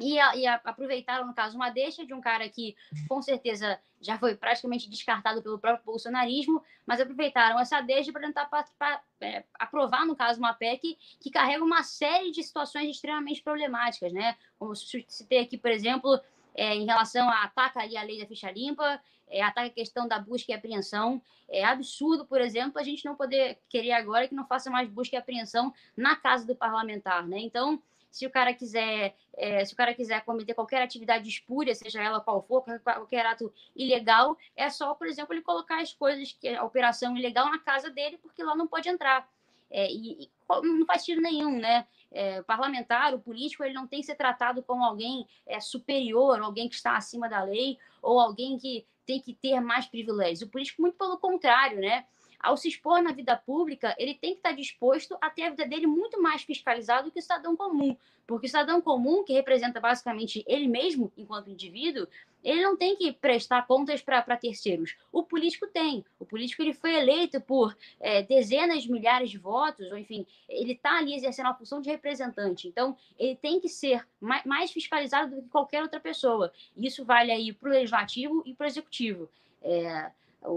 [0.01, 2.75] E, e aproveitaram, no caso, uma deixa de um cara que,
[3.07, 8.45] com certeza, já foi praticamente descartado pelo próprio bolsonarismo, mas aproveitaram essa deixa para tentar
[8.45, 13.41] pra, pra, é, aprovar, no caso, uma PEC que carrega uma série de situações extremamente
[13.41, 14.37] problemáticas, né?
[14.57, 16.19] Como citei aqui, por exemplo,
[16.55, 20.07] é, em relação a ataca ali a lei da ficha limpa, é, ataca a questão
[20.07, 21.21] da busca e apreensão.
[21.47, 25.15] É absurdo, por exemplo, a gente não poder querer agora que não faça mais busca
[25.15, 27.39] e apreensão na casa do parlamentar, né?
[27.39, 32.01] Então, se o cara quiser, é, se o cara quiser cometer qualquer atividade espúria, seja
[32.01, 36.49] ela qual for, qualquer ato ilegal, é só, por exemplo, ele colocar as coisas, que
[36.49, 39.29] a operação ilegal na casa dele, porque lá não pode entrar.
[39.71, 40.29] É, e, e,
[40.63, 41.85] não faz sentido nenhum, né?
[42.11, 46.67] É, parlamentar, o político, ele não tem que ser tratado como alguém é, superior, alguém
[46.67, 50.41] que está acima da lei, ou alguém que tem que ter mais privilégios.
[50.41, 52.05] O político, muito pelo contrário, né?
[52.39, 55.65] Ao se expor na vida pública, ele tem que estar disposto a ter a vida
[55.65, 57.95] dele muito mais fiscalizada do que o cidadão comum.
[58.25, 62.07] Porque o cidadão comum, que representa basicamente ele mesmo enquanto indivíduo,
[62.43, 64.95] ele não tem que prestar contas para terceiros.
[65.11, 66.05] O político tem.
[66.19, 70.73] O político ele foi eleito por é, dezenas de milhares de votos, ou enfim, ele
[70.73, 72.67] está ali exercendo a função de representante.
[72.67, 76.53] Então, ele tem que ser mais, mais fiscalizado do que qualquer outra pessoa.
[76.77, 79.29] Isso vale aí para o legislativo e para o executivo.
[79.61, 80.11] É,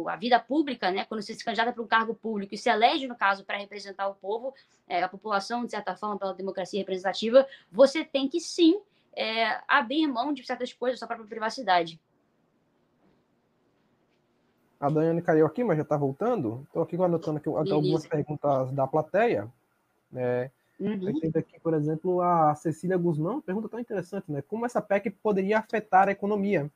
[0.09, 3.07] a vida pública, né, quando você se candidata para um cargo público e se elege,
[3.07, 4.55] no caso, para representar o povo,
[4.89, 8.81] é, a população, de certa forma, pela democracia representativa, você tem que sim
[9.15, 12.01] é, abrir mão de certas coisas só para privacidade.
[14.81, 16.63] A Daiane caiu aqui, mas já está voltando.
[16.67, 19.49] Estou aqui anotando aqui algumas perguntas da plateia.
[20.11, 20.51] Né?
[20.81, 21.09] Uhum.
[21.37, 24.43] Aqui, por exemplo, a Cecília Guzmão, pergunta tão interessante, né?
[24.43, 26.69] Como essa PEC poderia afetar a economia?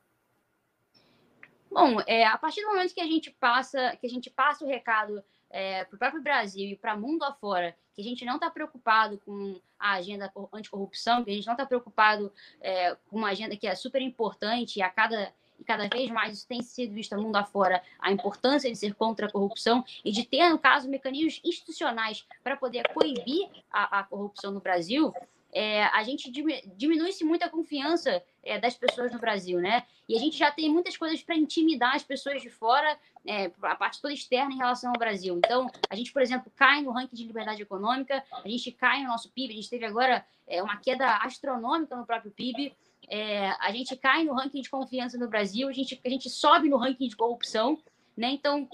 [1.77, 4.67] Bom, é, a partir do momento que a gente passa, que a gente passa o
[4.67, 8.37] recado é, para o próprio Brasil e para o mundo afora, que a gente não
[8.37, 13.29] está preocupado com a agenda anticorrupção, que a gente não está preocupado é, com uma
[13.29, 16.95] agenda que é super importante e a cada e cada vez mais isso tem sido
[16.95, 20.59] visto no mundo afora, a importância de ser contra a corrupção e de ter, no
[20.59, 25.15] caso, mecanismos institucionais para poder coibir a, a corrupção no Brasil,
[25.57, 26.31] é, a gente
[26.77, 29.87] diminui-se muito a confiança é, das pessoas no Brasil, né?
[30.07, 33.75] E a gente já tem muitas coisas para intimidar as pessoas de fora, é, a
[33.75, 35.35] parte toda externa em relação ao Brasil.
[35.39, 39.09] Então, a gente, por exemplo, cai no ranking de liberdade econômica, a gente cai no
[39.09, 42.77] nosso PIB, a gente teve agora é, uma queda astronômica no próprio PIB,
[43.09, 46.69] é, a gente cai no ranking de confiança no Brasil, a gente, a gente sobe
[46.69, 47.79] no ranking de corrupção.
[48.17, 48.31] Né?
[48.31, 48.67] Então,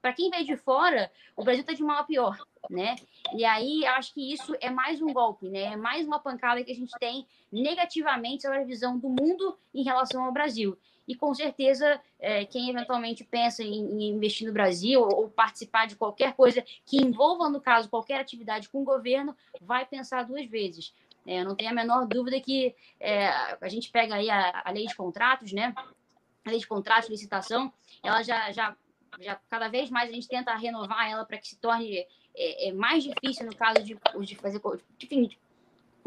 [0.00, 2.38] para quem veio de fora, o Brasil está de mal a pior,
[2.70, 2.94] né?
[3.34, 5.72] E aí, acho que isso é mais um golpe, né?
[5.72, 9.82] É mais uma pancada que a gente tem negativamente sobre a visão do mundo em
[9.82, 10.78] relação ao Brasil.
[11.06, 15.96] E com certeza, é, quem eventualmente pensa em, em, investir no Brasil ou, participar de
[15.96, 20.94] qualquer coisa que envolva, no caso, qualquer atividade com o governo, vai pensar duas vezes.
[21.26, 23.28] É, eu não tenho a menor dúvida que é,
[23.60, 25.74] a gente pega aí a, a lei de contratos, né?
[26.44, 28.76] A lei de contratos, licitação, ela já, já,
[29.20, 32.72] já cada vez mais a gente tenta renovar ela para que se torne é, é,
[32.72, 34.60] mais difícil no caso de, de fazer,
[35.02, 35.30] enfim,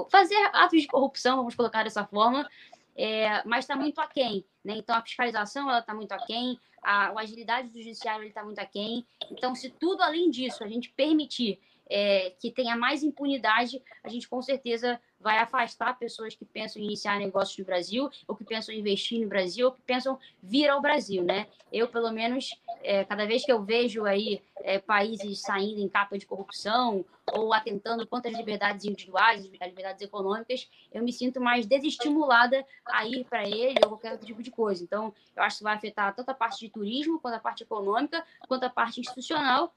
[0.09, 2.47] fazer atos de corrupção, vamos colocar dessa forma,
[2.95, 4.45] é, mas está muito aquém.
[4.63, 4.75] né?
[4.77, 9.05] Então a fiscalização está muito aquém, a, a agilidade do judiciário está muito aquém.
[9.31, 14.27] Então, se tudo além disso a gente permitir é, que tenha mais impunidade, a gente
[14.27, 18.73] com certeza vai afastar pessoas que pensam em iniciar negócios no Brasil, ou que pensam
[18.73, 21.47] em investir no Brasil, ou que pensam vir ao Brasil, né?
[21.71, 22.51] Eu, pelo menos,
[22.83, 27.53] é, cada vez que eu vejo aí é, países saindo em capa de corrupção ou
[27.53, 33.25] atentando contra as liberdades individuais, as liberdades econômicas, eu me sinto mais desestimulada a ir
[33.25, 34.83] para ele ou qualquer outro tipo de coisa.
[34.83, 38.23] Então, eu acho que vai afetar tanto a parte de turismo, quanto a parte econômica,
[38.47, 39.73] quanto a parte institucional.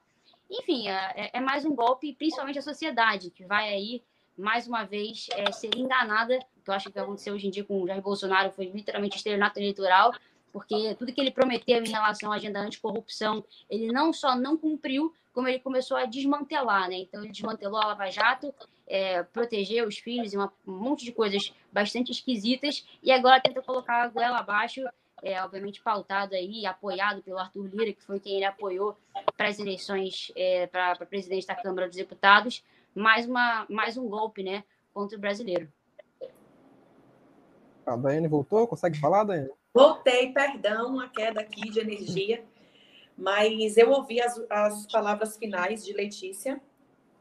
[0.51, 4.03] Enfim, é, é mais um golpe, principalmente a sociedade, que vai aí
[4.37, 7.81] mais uma vez, é, ser enganada, que eu acho que aconteceu hoje em dia com
[7.81, 10.11] o Jair Bolsonaro foi literalmente estelionato eleitoral,
[10.51, 15.13] porque tudo que ele prometeu em relação à agenda anticorrupção, ele não só não cumpriu,
[15.33, 16.97] como ele começou a desmantelar, né?
[16.97, 18.53] Então, ele desmantelou a Lava Jato,
[18.85, 24.03] é, protegeu os filhos e um monte de coisas bastante esquisitas, e agora tenta colocar
[24.03, 24.81] a goela abaixo,
[25.21, 28.97] é, obviamente pautado aí, apoiado pelo Arthur Lira, que foi quem ele apoiou
[29.37, 34.43] para as eleições é, para presidente da Câmara dos Deputados, mais, uma, mais um golpe
[34.43, 35.71] né, contra o brasileiro.
[37.85, 38.67] A Daiane voltou?
[38.67, 39.49] Consegue falar, Daiane?
[39.73, 42.43] Voltei, perdão, a queda aqui de energia,
[43.17, 46.59] mas eu ouvi as, as palavras finais de Letícia,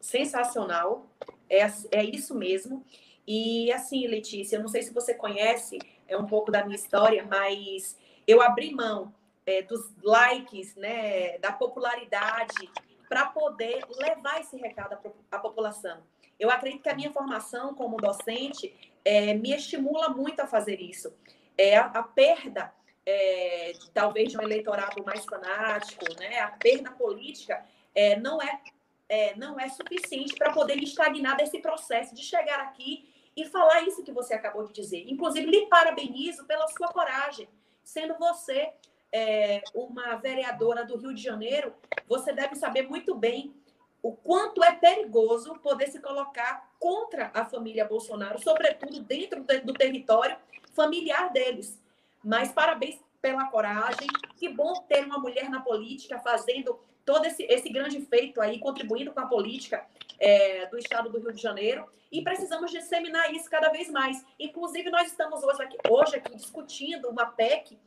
[0.01, 1.07] sensacional,
[1.49, 1.61] é,
[1.93, 2.85] é isso mesmo.
[3.27, 5.79] E assim, Letícia, eu não sei se você conhece
[6.11, 7.97] é um pouco da minha história, mas
[8.27, 9.15] eu abri mão
[9.47, 12.69] é, dos likes, né, da popularidade,
[13.09, 14.99] para poder levar esse recado
[15.31, 16.03] à população.
[16.39, 21.13] Eu acredito que a minha formação como docente é, me estimula muito a fazer isso.
[21.57, 22.73] É, a, a perda,
[23.07, 26.41] é, talvez, de um eleitorado mais fanático, né?
[26.41, 28.61] a perda política, é, não, é,
[29.09, 33.83] é, não é suficiente para poder me estagnar desse processo de chegar aqui e falar
[33.83, 35.05] isso que você acabou de dizer.
[35.09, 37.49] Inclusive, lhe parabenizo pela sua coragem,
[37.83, 38.73] sendo você
[39.13, 41.75] é, uma vereadora do Rio de Janeiro,
[42.09, 43.55] você deve saber muito bem
[44.03, 50.37] o quanto é perigoso poder se colocar contra a família Bolsonaro, sobretudo dentro do território
[50.73, 51.79] familiar deles.
[52.25, 54.07] Mas parabéns pela coragem.
[54.37, 59.13] Que bom ter uma mulher na política fazendo todo esse, esse grande feito aí, contribuindo
[59.13, 59.87] com a política
[60.19, 61.87] é, do estado do Rio de Janeiro.
[62.11, 64.25] E precisamos disseminar isso cada vez mais.
[64.39, 67.79] Inclusive, nós estamos hoje aqui, hoje aqui discutindo uma PEC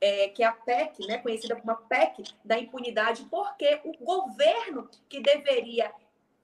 [0.00, 4.88] é, que é a PEC, né, conhecida como a PEC da impunidade, porque o governo
[5.08, 5.92] que deveria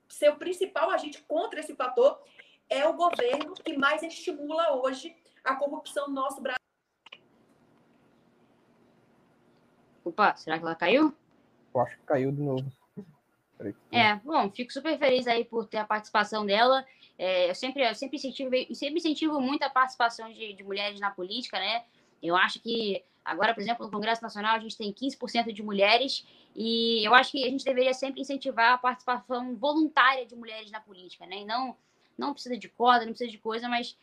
[0.09, 2.21] ser o principal agente contra esse fator
[2.69, 6.64] é o governo que mais estimula hoje a corrupção no nosso Brasil.
[10.05, 11.15] Opa, será que ela caiu?
[11.75, 12.65] Eu acho que caiu de novo.
[13.91, 16.85] É, bom, fico super feliz aí por ter a participação dela.
[17.17, 21.11] É, eu sempre, eu sempre incentivo, sempre incentivo muito a participação de, de mulheres na
[21.11, 21.85] política, né?
[22.23, 26.27] Eu acho que Agora, por exemplo, no Congresso Nacional, a gente tem 15% de mulheres
[26.55, 30.79] e eu acho que a gente deveria sempre incentivar a participação voluntária de mulheres na
[30.79, 31.39] política, né?
[31.39, 31.75] E não,
[32.19, 33.97] não precisa de cota, não precisa de coisa, mas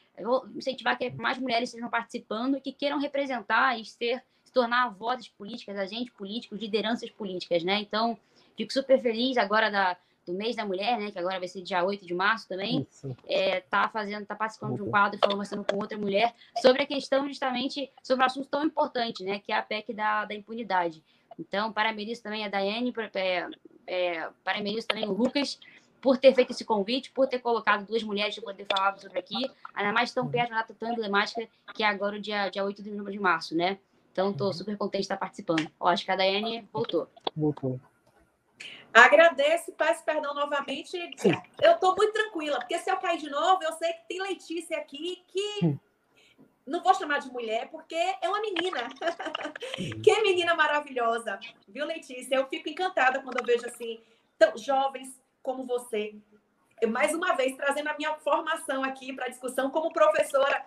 [0.55, 5.29] incentivar que mais mulheres estejam participando e que queiram representar e ser, se tornar vozes
[5.29, 7.79] políticas, agentes políticos, lideranças políticas, né?
[7.79, 8.17] Então,
[8.57, 11.09] fico super feliz agora da, do mês da mulher, né?
[11.09, 12.85] Que agora vai ser dia 8 de março também.
[13.25, 17.25] É, tá fazendo, tá participando de um quadro falando com outra mulher sobre a questão
[17.27, 19.39] justamente sobre um assunto tão importante, né?
[19.39, 21.01] Que é a PEC da, da impunidade.
[21.39, 23.47] Então, parabenizo também a Daiane, é,
[23.87, 25.57] é, parabenizo também o Lucas
[26.01, 29.49] por ter feito esse convite, por ter colocado duas mulheres para poder falar sobre aqui,
[29.73, 32.65] ainda mais tão perto de uma data tão emblemática que é agora o dia, dia
[32.65, 33.77] 8 de março, né?
[34.11, 35.71] Então, estou super contente de estar participando.
[35.79, 37.07] Ó, acho que a Daiane voltou.
[37.35, 37.79] Voltou.
[38.93, 40.97] Agradeço, peço perdão novamente.
[41.61, 44.77] Eu estou muito tranquila, porque se eu cair de novo, eu sei que tem Letícia
[44.77, 45.79] aqui que.
[46.63, 48.87] Não vou chamar de mulher, porque é uma menina.
[50.03, 51.39] que menina maravilhosa.
[51.67, 52.35] Viu, Letícia?
[52.35, 53.99] Eu fico encantada quando eu vejo assim,
[54.37, 56.15] tão jovens como você.
[56.79, 60.63] Eu, mais uma vez, trazendo a minha formação aqui para a discussão como professora.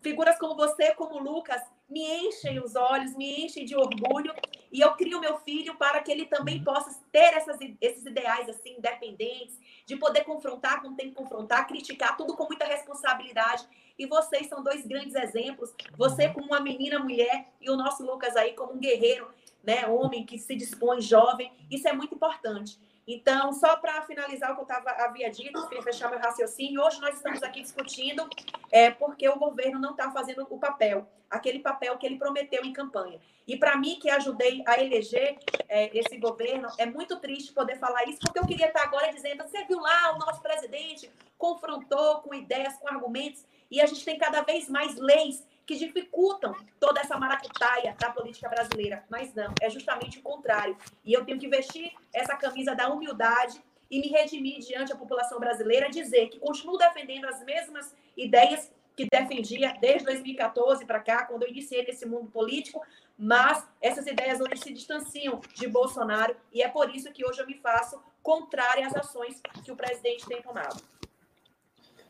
[0.00, 4.34] Figuras como você, como Lucas, me enchem os olhos, me enchem de orgulho
[4.70, 8.76] e eu crio meu filho para que ele também possa ter essas, esses ideais assim
[8.76, 13.66] independentes, de poder confrontar quando tem que confrontar, criticar tudo com muita responsabilidade.
[13.98, 15.74] E vocês são dois grandes exemplos.
[15.96, 19.28] Você como uma menina mulher e o nosso Lucas aí como um guerreiro,
[19.64, 21.50] né, homem que se dispõe jovem.
[21.70, 22.78] Isso é muito importante.
[23.10, 27.00] Então, só para finalizar o que eu tava, havia dito, queria fechar meu raciocínio, hoje
[27.00, 28.28] nós estamos aqui discutindo
[28.70, 32.72] é, porque o governo não está fazendo o papel, aquele papel que ele prometeu em
[32.74, 33.18] campanha.
[33.46, 35.38] E para mim, que ajudei a eleger
[35.70, 39.42] é, esse governo, é muito triste poder falar isso, porque eu queria estar agora dizendo:
[39.42, 44.18] você viu lá, o nosso presidente confrontou com ideias, com argumentos, e a gente tem
[44.18, 49.04] cada vez mais leis que dificultam toda essa maracutaia da política brasileira.
[49.10, 50.74] Mas não, é justamente o contrário.
[51.04, 55.38] E eu tenho que vestir essa camisa da humildade e me redimir diante da população
[55.38, 61.42] brasileira, dizer que continuo defendendo as mesmas ideias que defendia desde 2014 para cá, quando
[61.42, 62.82] eu iniciei nesse mundo político,
[63.18, 67.46] mas essas ideias hoje se distanciam de Bolsonaro e é por isso que hoje eu
[67.46, 70.82] me faço contrária às ações que o presidente tem tomado.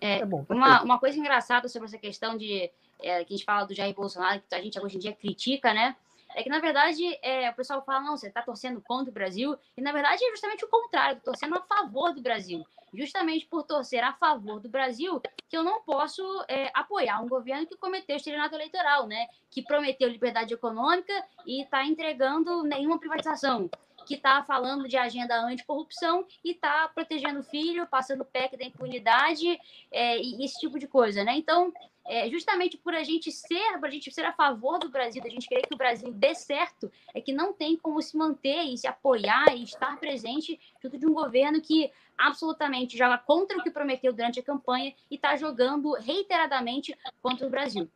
[0.01, 3.45] É, é bom, uma, uma coisa engraçada sobre essa questão de é, que a gente
[3.45, 5.97] fala do Jair Bolsonaro, que a gente hoje em dia critica, né?
[6.35, 9.57] É que, na verdade, é, o pessoal fala, não, você está torcendo contra o Brasil,
[9.77, 12.65] e na verdade é justamente o contrário, torcendo a favor do Brasil.
[12.93, 17.67] Justamente por torcer a favor do Brasil, que eu não posso é, apoiar um governo
[17.67, 19.27] que cometeu estelionato eleitoral, né?
[19.51, 21.13] Que prometeu liberdade econômica
[21.47, 23.71] e está entregando nenhuma privatização
[24.07, 29.61] que está falando de agenda anticorrupção e está protegendo o filho, passando PEC da impunidade
[29.93, 31.37] é, e esse tipo de coisa, né?
[31.37, 31.73] Então,
[32.09, 35.29] é, justamente por a gente ser, por a gente ser a favor do Brasil, a
[35.29, 38.79] gente querer que o Brasil dê certo, é que não tem como se manter e
[38.79, 43.71] se apoiar e estar presente junto de um governo que absolutamente joga contra o que
[43.71, 47.89] prometeu durante a campanha e está jogando reiteradamente contra o Brasil.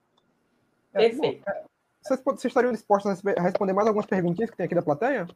[0.93, 1.49] É, Perfeito.
[1.49, 1.65] É,
[2.03, 5.27] vocês, vocês estariam dispostos a responder mais algumas perguntinhas que tem aqui da plateia?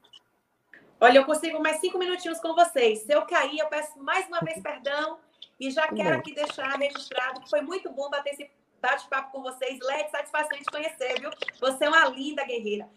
[1.01, 3.01] Olha, eu consigo mais cinco minutinhos com vocês.
[3.01, 5.19] Se eu cair, eu peço mais uma vez perdão
[5.59, 8.51] e já quero aqui deixar registrado que foi muito bom bater esse
[8.87, 9.79] bate-papo com vocês.
[9.81, 11.31] Led, satisfação de conhecer, viu?
[11.61, 12.89] Você é uma linda guerreira.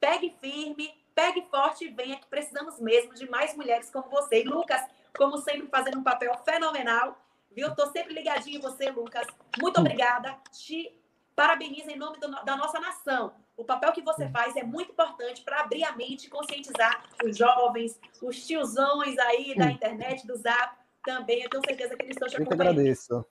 [0.00, 4.42] Pegue firme, pegue forte e venha, que precisamos mesmo de mais mulheres como você.
[4.42, 4.82] E Lucas,
[5.16, 7.18] como sempre, fazendo um papel fenomenal,
[7.50, 7.74] viu?
[7.74, 9.26] Tô sempre ligadinho em você, Lucas.
[9.58, 10.36] Muito obrigada.
[10.52, 10.92] Te
[11.34, 13.32] parabenizo em nome do, da nossa nação.
[13.56, 17.36] O papel que você faz é muito importante para abrir a mente e conscientizar os
[17.36, 21.42] jovens, os tiozões aí da internet, do Zap também.
[21.42, 22.68] Eu tenho certeza que eles estão te acompanhando.
[22.68, 23.26] Eu que agradeço.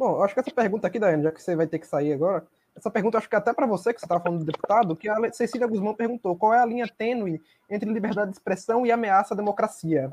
[0.00, 2.48] Bom, acho que essa pergunta aqui, Daiane, já que você vai ter que sair agora,
[2.74, 5.06] essa pergunta acho que é até para você, que você estava falando do deputado, que
[5.06, 9.34] a Cecília Guzmão perguntou qual é a linha tênue entre liberdade de expressão e ameaça
[9.34, 10.10] à democracia.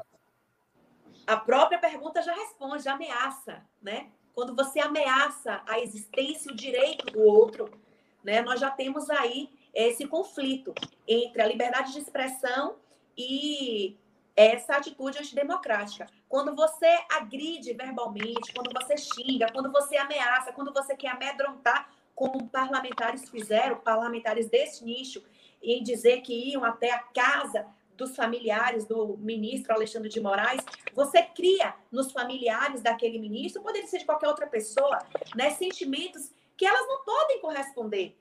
[1.26, 4.08] A própria pergunta já responde, ameaça, né?
[4.34, 7.70] Quando você ameaça a existência e o direito do outro,
[8.22, 8.42] né?
[8.42, 10.74] Nós já temos aí esse conflito
[11.08, 12.76] entre a liberdade de expressão
[13.18, 13.98] e
[14.38, 16.06] essa atitude antidemocrática.
[16.30, 22.48] Quando você agride verbalmente, quando você xinga, quando você ameaça, quando você quer amedrontar, como
[22.48, 25.24] parlamentares fizeram, parlamentares desse nicho,
[25.62, 27.66] em dizer que iam até a casa
[27.96, 30.64] dos familiares do ministro Alexandre de Moraes,
[30.94, 35.00] você cria nos familiares daquele ministro, poderia ser de qualquer outra pessoa,
[35.36, 38.16] né, sentimentos que elas não podem corresponder.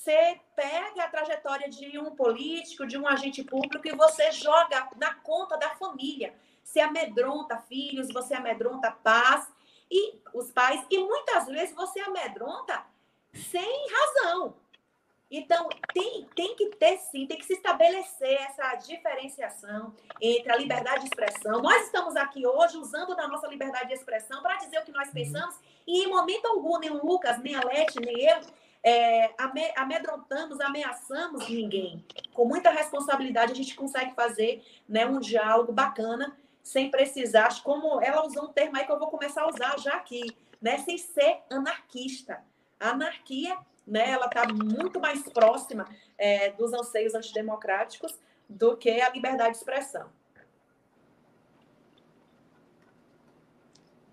[0.00, 5.12] Você pega a trajetória de um político, de um agente público e você joga na
[5.16, 6.34] conta da família.
[6.64, 9.46] Você amedronta filhos, você amedronta paz
[9.90, 12.82] e os pais e muitas vezes você amedronta
[13.34, 14.56] sem razão.
[15.30, 21.00] Então, tem, tem que ter sim, tem que se estabelecer essa diferenciação entre a liberdade
[21.00, 21.60] de expressão.
[21.60, 25.08] Nós estamos aqui hoje usando da nossa liberdade de expressão para dizer o que nós
[25.08, 25.14] uhum.
[25.14, 25.54] pensamos,
[25.86, 28.40] e em momento algum, nem o Lucas, nem a Lete, nem eu,
[28.82, 29.30] é,
[29.76, 32.04] amedrontamos, ameaçamos ninguém.
[32.32, 38.24] Com muita responsabilidade, a gente consegue fazer né, um diálogo bacana, sem precisar, como ela
[38.26, 40.22] usou um termo aí que eu vou começar a usar já aqui,
[40.60, 42.42] né, sem ser anarquista.
[42.78, 43.56] A anarquia,
[43.86, 48.18] né, ela está muito mais próxima é, dos anseios antidemocráticos
[48.48, 50.08] do que a liberdade de expressão.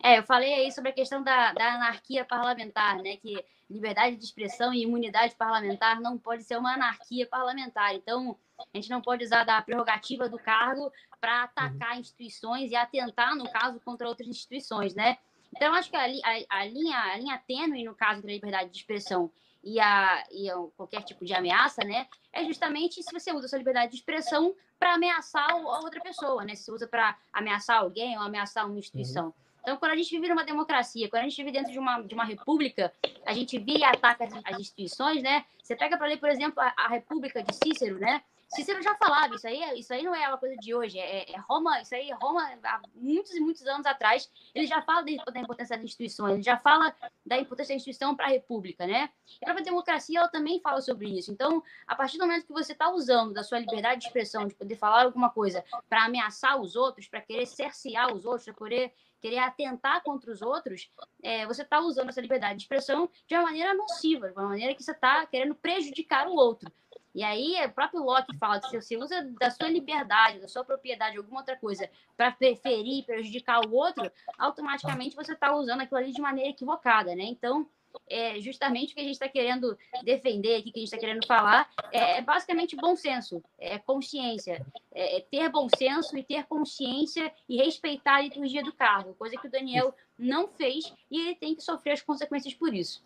[0.08, 3.18] É, eu falei aí sobre a questão da, da anarquia parlamentar, né?
[3.18, 7.94] Que liberdade de expressão e imunidade parlamentar não pode ser uma anarquia parlamentar.
[7.94, 10.90] Então, a gente não pode usar da prerrogativa do cargo
[11.20, 12.00] para atacar uhum.
[12.00, 15.18] instituições e atentar, no caso, contra outras instituições, né?
[15.54, 18.78] Então, acho que a, a, a linha, a linha tênue, no caso da liberdade de
[18.78, 19.30] expressão
[19.62, 22.08] e, a, e a qualquer tipo de ameaça, né?
[22.32, 26.46] É justamente se você usa a sua liberdade de expressão para ameaçar a outra pessoa,
[26.46, 26.56] né?
[26.56, 29.26] Se você usa para ameaçar alguém ou ameaçar uma instituição.
[29.26, 29.47] Uhum.
[29.68, 32.14] Então, quando a gente vive numa democracia, quando a gente vive dentro de uma, de
[32.16, 32.90] uma república,
[33.26, 35.44] a gente via e ataca as, instituições, né?
[35.62, 38.24] Você pega para ler, por exemplo, a, a República de Cícero, né?
[38.48, 41.38] Cícero já falava, isso aí, isso aí não é uma coisa de hoje, é, é
[41.50, 45.76] Roma, isso aí, Roma, há muitos e muitos anos atrás, ele já fala da importância
[45.76, 46.96] das instituições, ele já fala
[47.26, 49.10] da importância da instituição para a república, né?
[49.42, 51.30] E a própria democracia, ela também fala sobre isso.
[51.30, 54.56] Então, a partir do momento que você está usando da sua liberdade de expressão, de
[54.56, 58.94] poder falar alguma coisa para ameaçar os outros, para querer cercear os outros, para querer
[59.22, 60.90] querer atentar contra os outros,
[61.22, 64.76] é, você está usando essa liberdade de expressão de uma maneira nociva, de uma maneira
[64.76, 66.72] que você está querendo prejudicar o outro.
[67.18, 70.64] E aí, o próprio Locke fala que se você usa da sua liberdade, da sua
[70.64, 76.12] propriedade, alguma outra coisa, para preferir, prejudicar o outro, automaticamente você está usando aquilo ali
[76.12, 77.24] de maneira equivocada, né?
[77.24, 77.68] Então,
[78.10, 81.26] é, justamente o que a gente está querendo defender aqui, que a gente está querendo
[81.26, 84.66] falar, é, é, basicamente bom senso, é consciência.
[84.94, 89.38] É, é, ter bom senso e ter consciência e respeitar a liturgia do cargo, coisa
[89.38, 93.04] que o Daniel não fez e ele tem que sofrer as consequências por isso.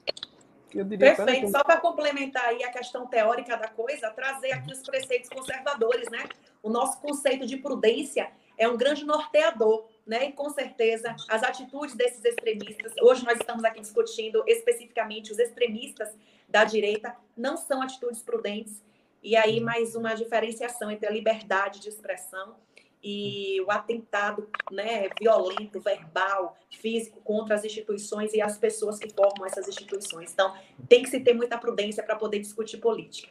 [0.72, 1.52] Perfeito.
[1.52, 6.30] Só para complementar aí a questão teórica da coisa, trazer aqui os preceitos conservadores, né?
[6.64, 10.30] O nosso conceito de prudência é um grande norteador né?
[10.30, 16.10] E com certeza as atitudes desses extremistas, hoje nós estamos aqui discutindo especificamente os extremistas
[16.47, 18.84] da direita, não são atitudes prudentes.
[19.24, 22.56] E aí mais uma diferenciação entre a liberdade de expressão
[23.04, 29.45] e o atentado né, violento, verbal, físico contra as instituições e as pessoas que formam
[29.45, 30.32] essas instituições.
[30.32, 30.56] Então,
[30.88, 33.30] tem que se ter muita prudência para poder discutir política.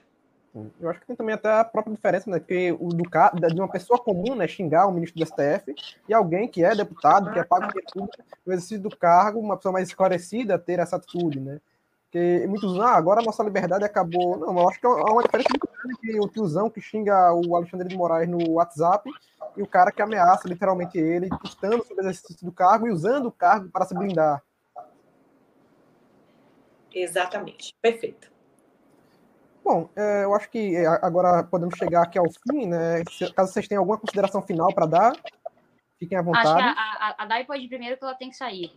[0.81, 2.41] Eu acho que tem também até a própria diferença, né?
[2.41, 5.75] Porque o do, de uma pessoa comum, né, xingar o ministro do STF
[6.09, 8.11] e alguém que é deputado, que é pago de tudo,
[8.45, 11.61] no exercício do cargo, uma pessoa mais esclarecida ter essa atitude, né?
[12.05, 14.37] Porque muitos ah, agora a nossa liberdade acabou.
[14.37, 17.55] Não, eu acho que há uma diferença muito grande entre o tiozão que xinga o
[17.55, 19.09] Alexandre de Moraes no WhatsApp
[19.57, 23.27] e o cara que ameaça literalmente ele, custando sobre o exercício do cargo e usando
[23.27, 24.43] o cargo para se blindar.
[26.93, 28.40] Exatamente, perfeito.
[29.65, 33.03] Bom, é, eu acho que é, agora podemos chegar aqui ao fim, né?
[33.11, 35.13] Se, caso vocês tenham alguma consideração final para dar,
[35.99, 36.49] fiquem à vontade.
[36.49, 38.73] Acho que a, a, a Dai pode ir primeiro que ela tem que sair.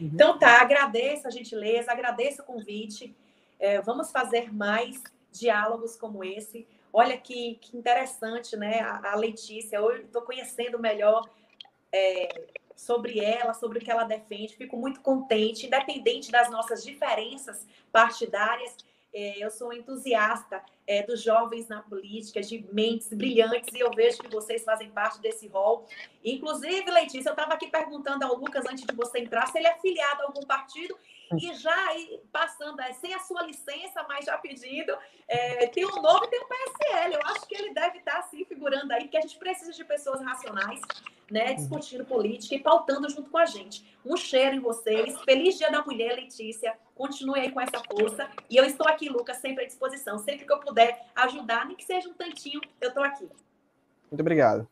[0.00, 0.10] Uhum.
[0.12, 3.16] Então tá, agradeço a gentileza, agradeço o convite.
[3.58, 6.66] É, vamos fazer mais diálogos como esse.
[6.92, 8.80] Olha que, que interessante, né?
[8.80, 11.28] A, a Letícia, eu estou conhecendo melhor
[11.92, 12.28] é,
[12.74, 14.56] sobre ela, sobre o que ela defende.
[14.56, 18.76] Fico muito contente, independente das nossas diferenças partidárias
[19.16, 24.18] é, eu sou entusiasta é, dos jovens na política, de mentes brilhantes, e eu vejo
[24.18, 25.86] que vocês fazem parte desse rol.
[26.22, 29.74] Inclusive, Letícia, eu estava aqui perguntando ao Lucas, antes de você entrar, se ele é
[29.78, 30.94] filiado a algum partido,
[31.32, 31.76] e já
[32.30, 34.96] passando, sem a sua licença, mas já pedindo,
[35.26, 37.14] é, tem um nome e tem um PSL.
[37.14, 40.20] Eu acho que ele deve estar, assim, figurando aí, porque a gente precisa de pessoas
[40.20, 40.80] racionais,
[41.30, 43.84] né, discutindo política e pautando junto com a gente.
[44.04, 45.20] Um cheiro em vocês.
[45.22, 46.78] Feliz Dia da Mulher, Letícia.
[46.94, 48.30] Continue aí com essa força.
[48.48, 50.18] E eu estou aqui, Lucas, sempre à disposição.
[50.18, 53.28] Sempre que eu puder ajudar, nem que seja um tantinho, eu estou aqui.
[54.10, 54.68] Muito obrigado.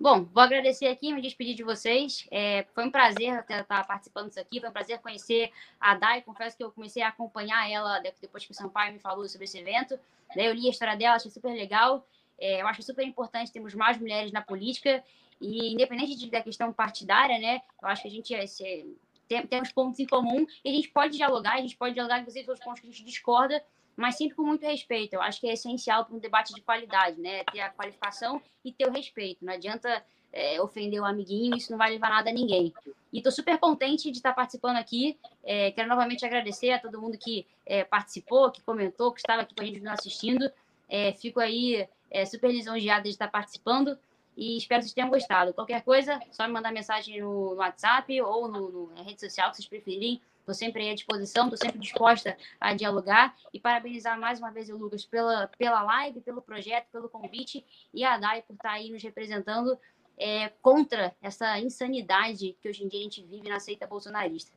[0.00, 2.24] Bom, vou agradecer aqui, me despedir de vocês.
[2.30, 6.22] É, foi um prazer estar participando disso aqui, foi um prazer conhecer a Dai.
[6.22, 9.58] Confesso que eu comecei a acompanhar ela depois que o Sampaio me falou sobre esse
[9.58, 9.98] evento.
[10.36, 12.06] Daí eu li a história dela, achei super legal.
[12.38, 15.02] É, eu acho super importante termos mais mulheres na política
[15.40, 17.60] e independente de, da questão partidária, né?
[17.82, 18.96] Eu acho que a gente é, se,
[19.26, 22.48] tem, temos pontos em comum e a gente pode dialogar, a gente pode dialogar inclusive
[22.52, 23.60] os pontos que a gente discorda,
[23.98, 25.14] mas sempre com muito respeito.
[25.14, 27.42] Eu acho que é essencial para um debate de qualidade, né?
[27.52, 29.44] Ter a qualificação e ter o respeito.
[29.44, 32.72] Não adianta é, ofender o amiguinho, isso não vai levar nada a ninguém.
[33.12, 35.18] E estou super contente de estar participando aqui.
[35.42, 39.52] É, quero novamente agradecer a todo mundo que é, participou, que comentou, que estava aqui
[39.52, 40.48] com a gente nos assistindo.
[40.88, 43.98] É, fico aí é, super lisonjeada de estar participando
[44.36, 45.52] e espero que vocês tenham gostado.
[45.52, 49.50] Qualquer coisa, só me mandar mensagem no, no WhatsApp ou no, no, na rede social
[49.50, 50.22] que vocês preferirem.
[50.48, 54.78] Estou sempre à disposição, estou sempre disposta a dialogar e parabenizar mais uma vez o
[54.78, 59.02] Lucas pela, pela live, pelo projeto, pelo convite e a Dai por estar aí nos
[59.02, 59.78] representando
[60.16, 64.50] é, contra essa insanidade que hoje em dia a gente vive na seita bolsonarista.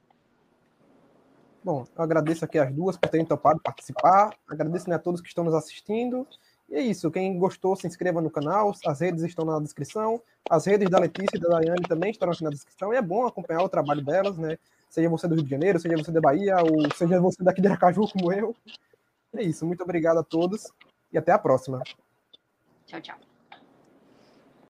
[1.61, 5.27] Bom, eu agradeço aqui as duas por terem topado participar, agradeço né, a todos que
[5.27, 6.25] estão nos assistindo
[6.69, 7.11] e é isso.
[7.11, 8.73] Quem gostou, se inscreva no canal.
[8.85, 10.21] As redes estão na descrição.
[10.49, 12.93] As redes da Letícia e da Daiane também estarão aqui na descrição.
[12.93, 14.57] E é bom acompanhar o trabalho delas, né?
[14.91, 17.67] Seja você do Rio de Janeiro, seja você da Bahia, ou seja você daqui de
[17.69, 18.53] Aracaju, como eu.
[19.33, 19.65] É isso.
[19.65, 20.67] Muito obrigado a todos
[21.13, 21.81] e até a próxima.
[22.85, 23.30] Tchau, tchau.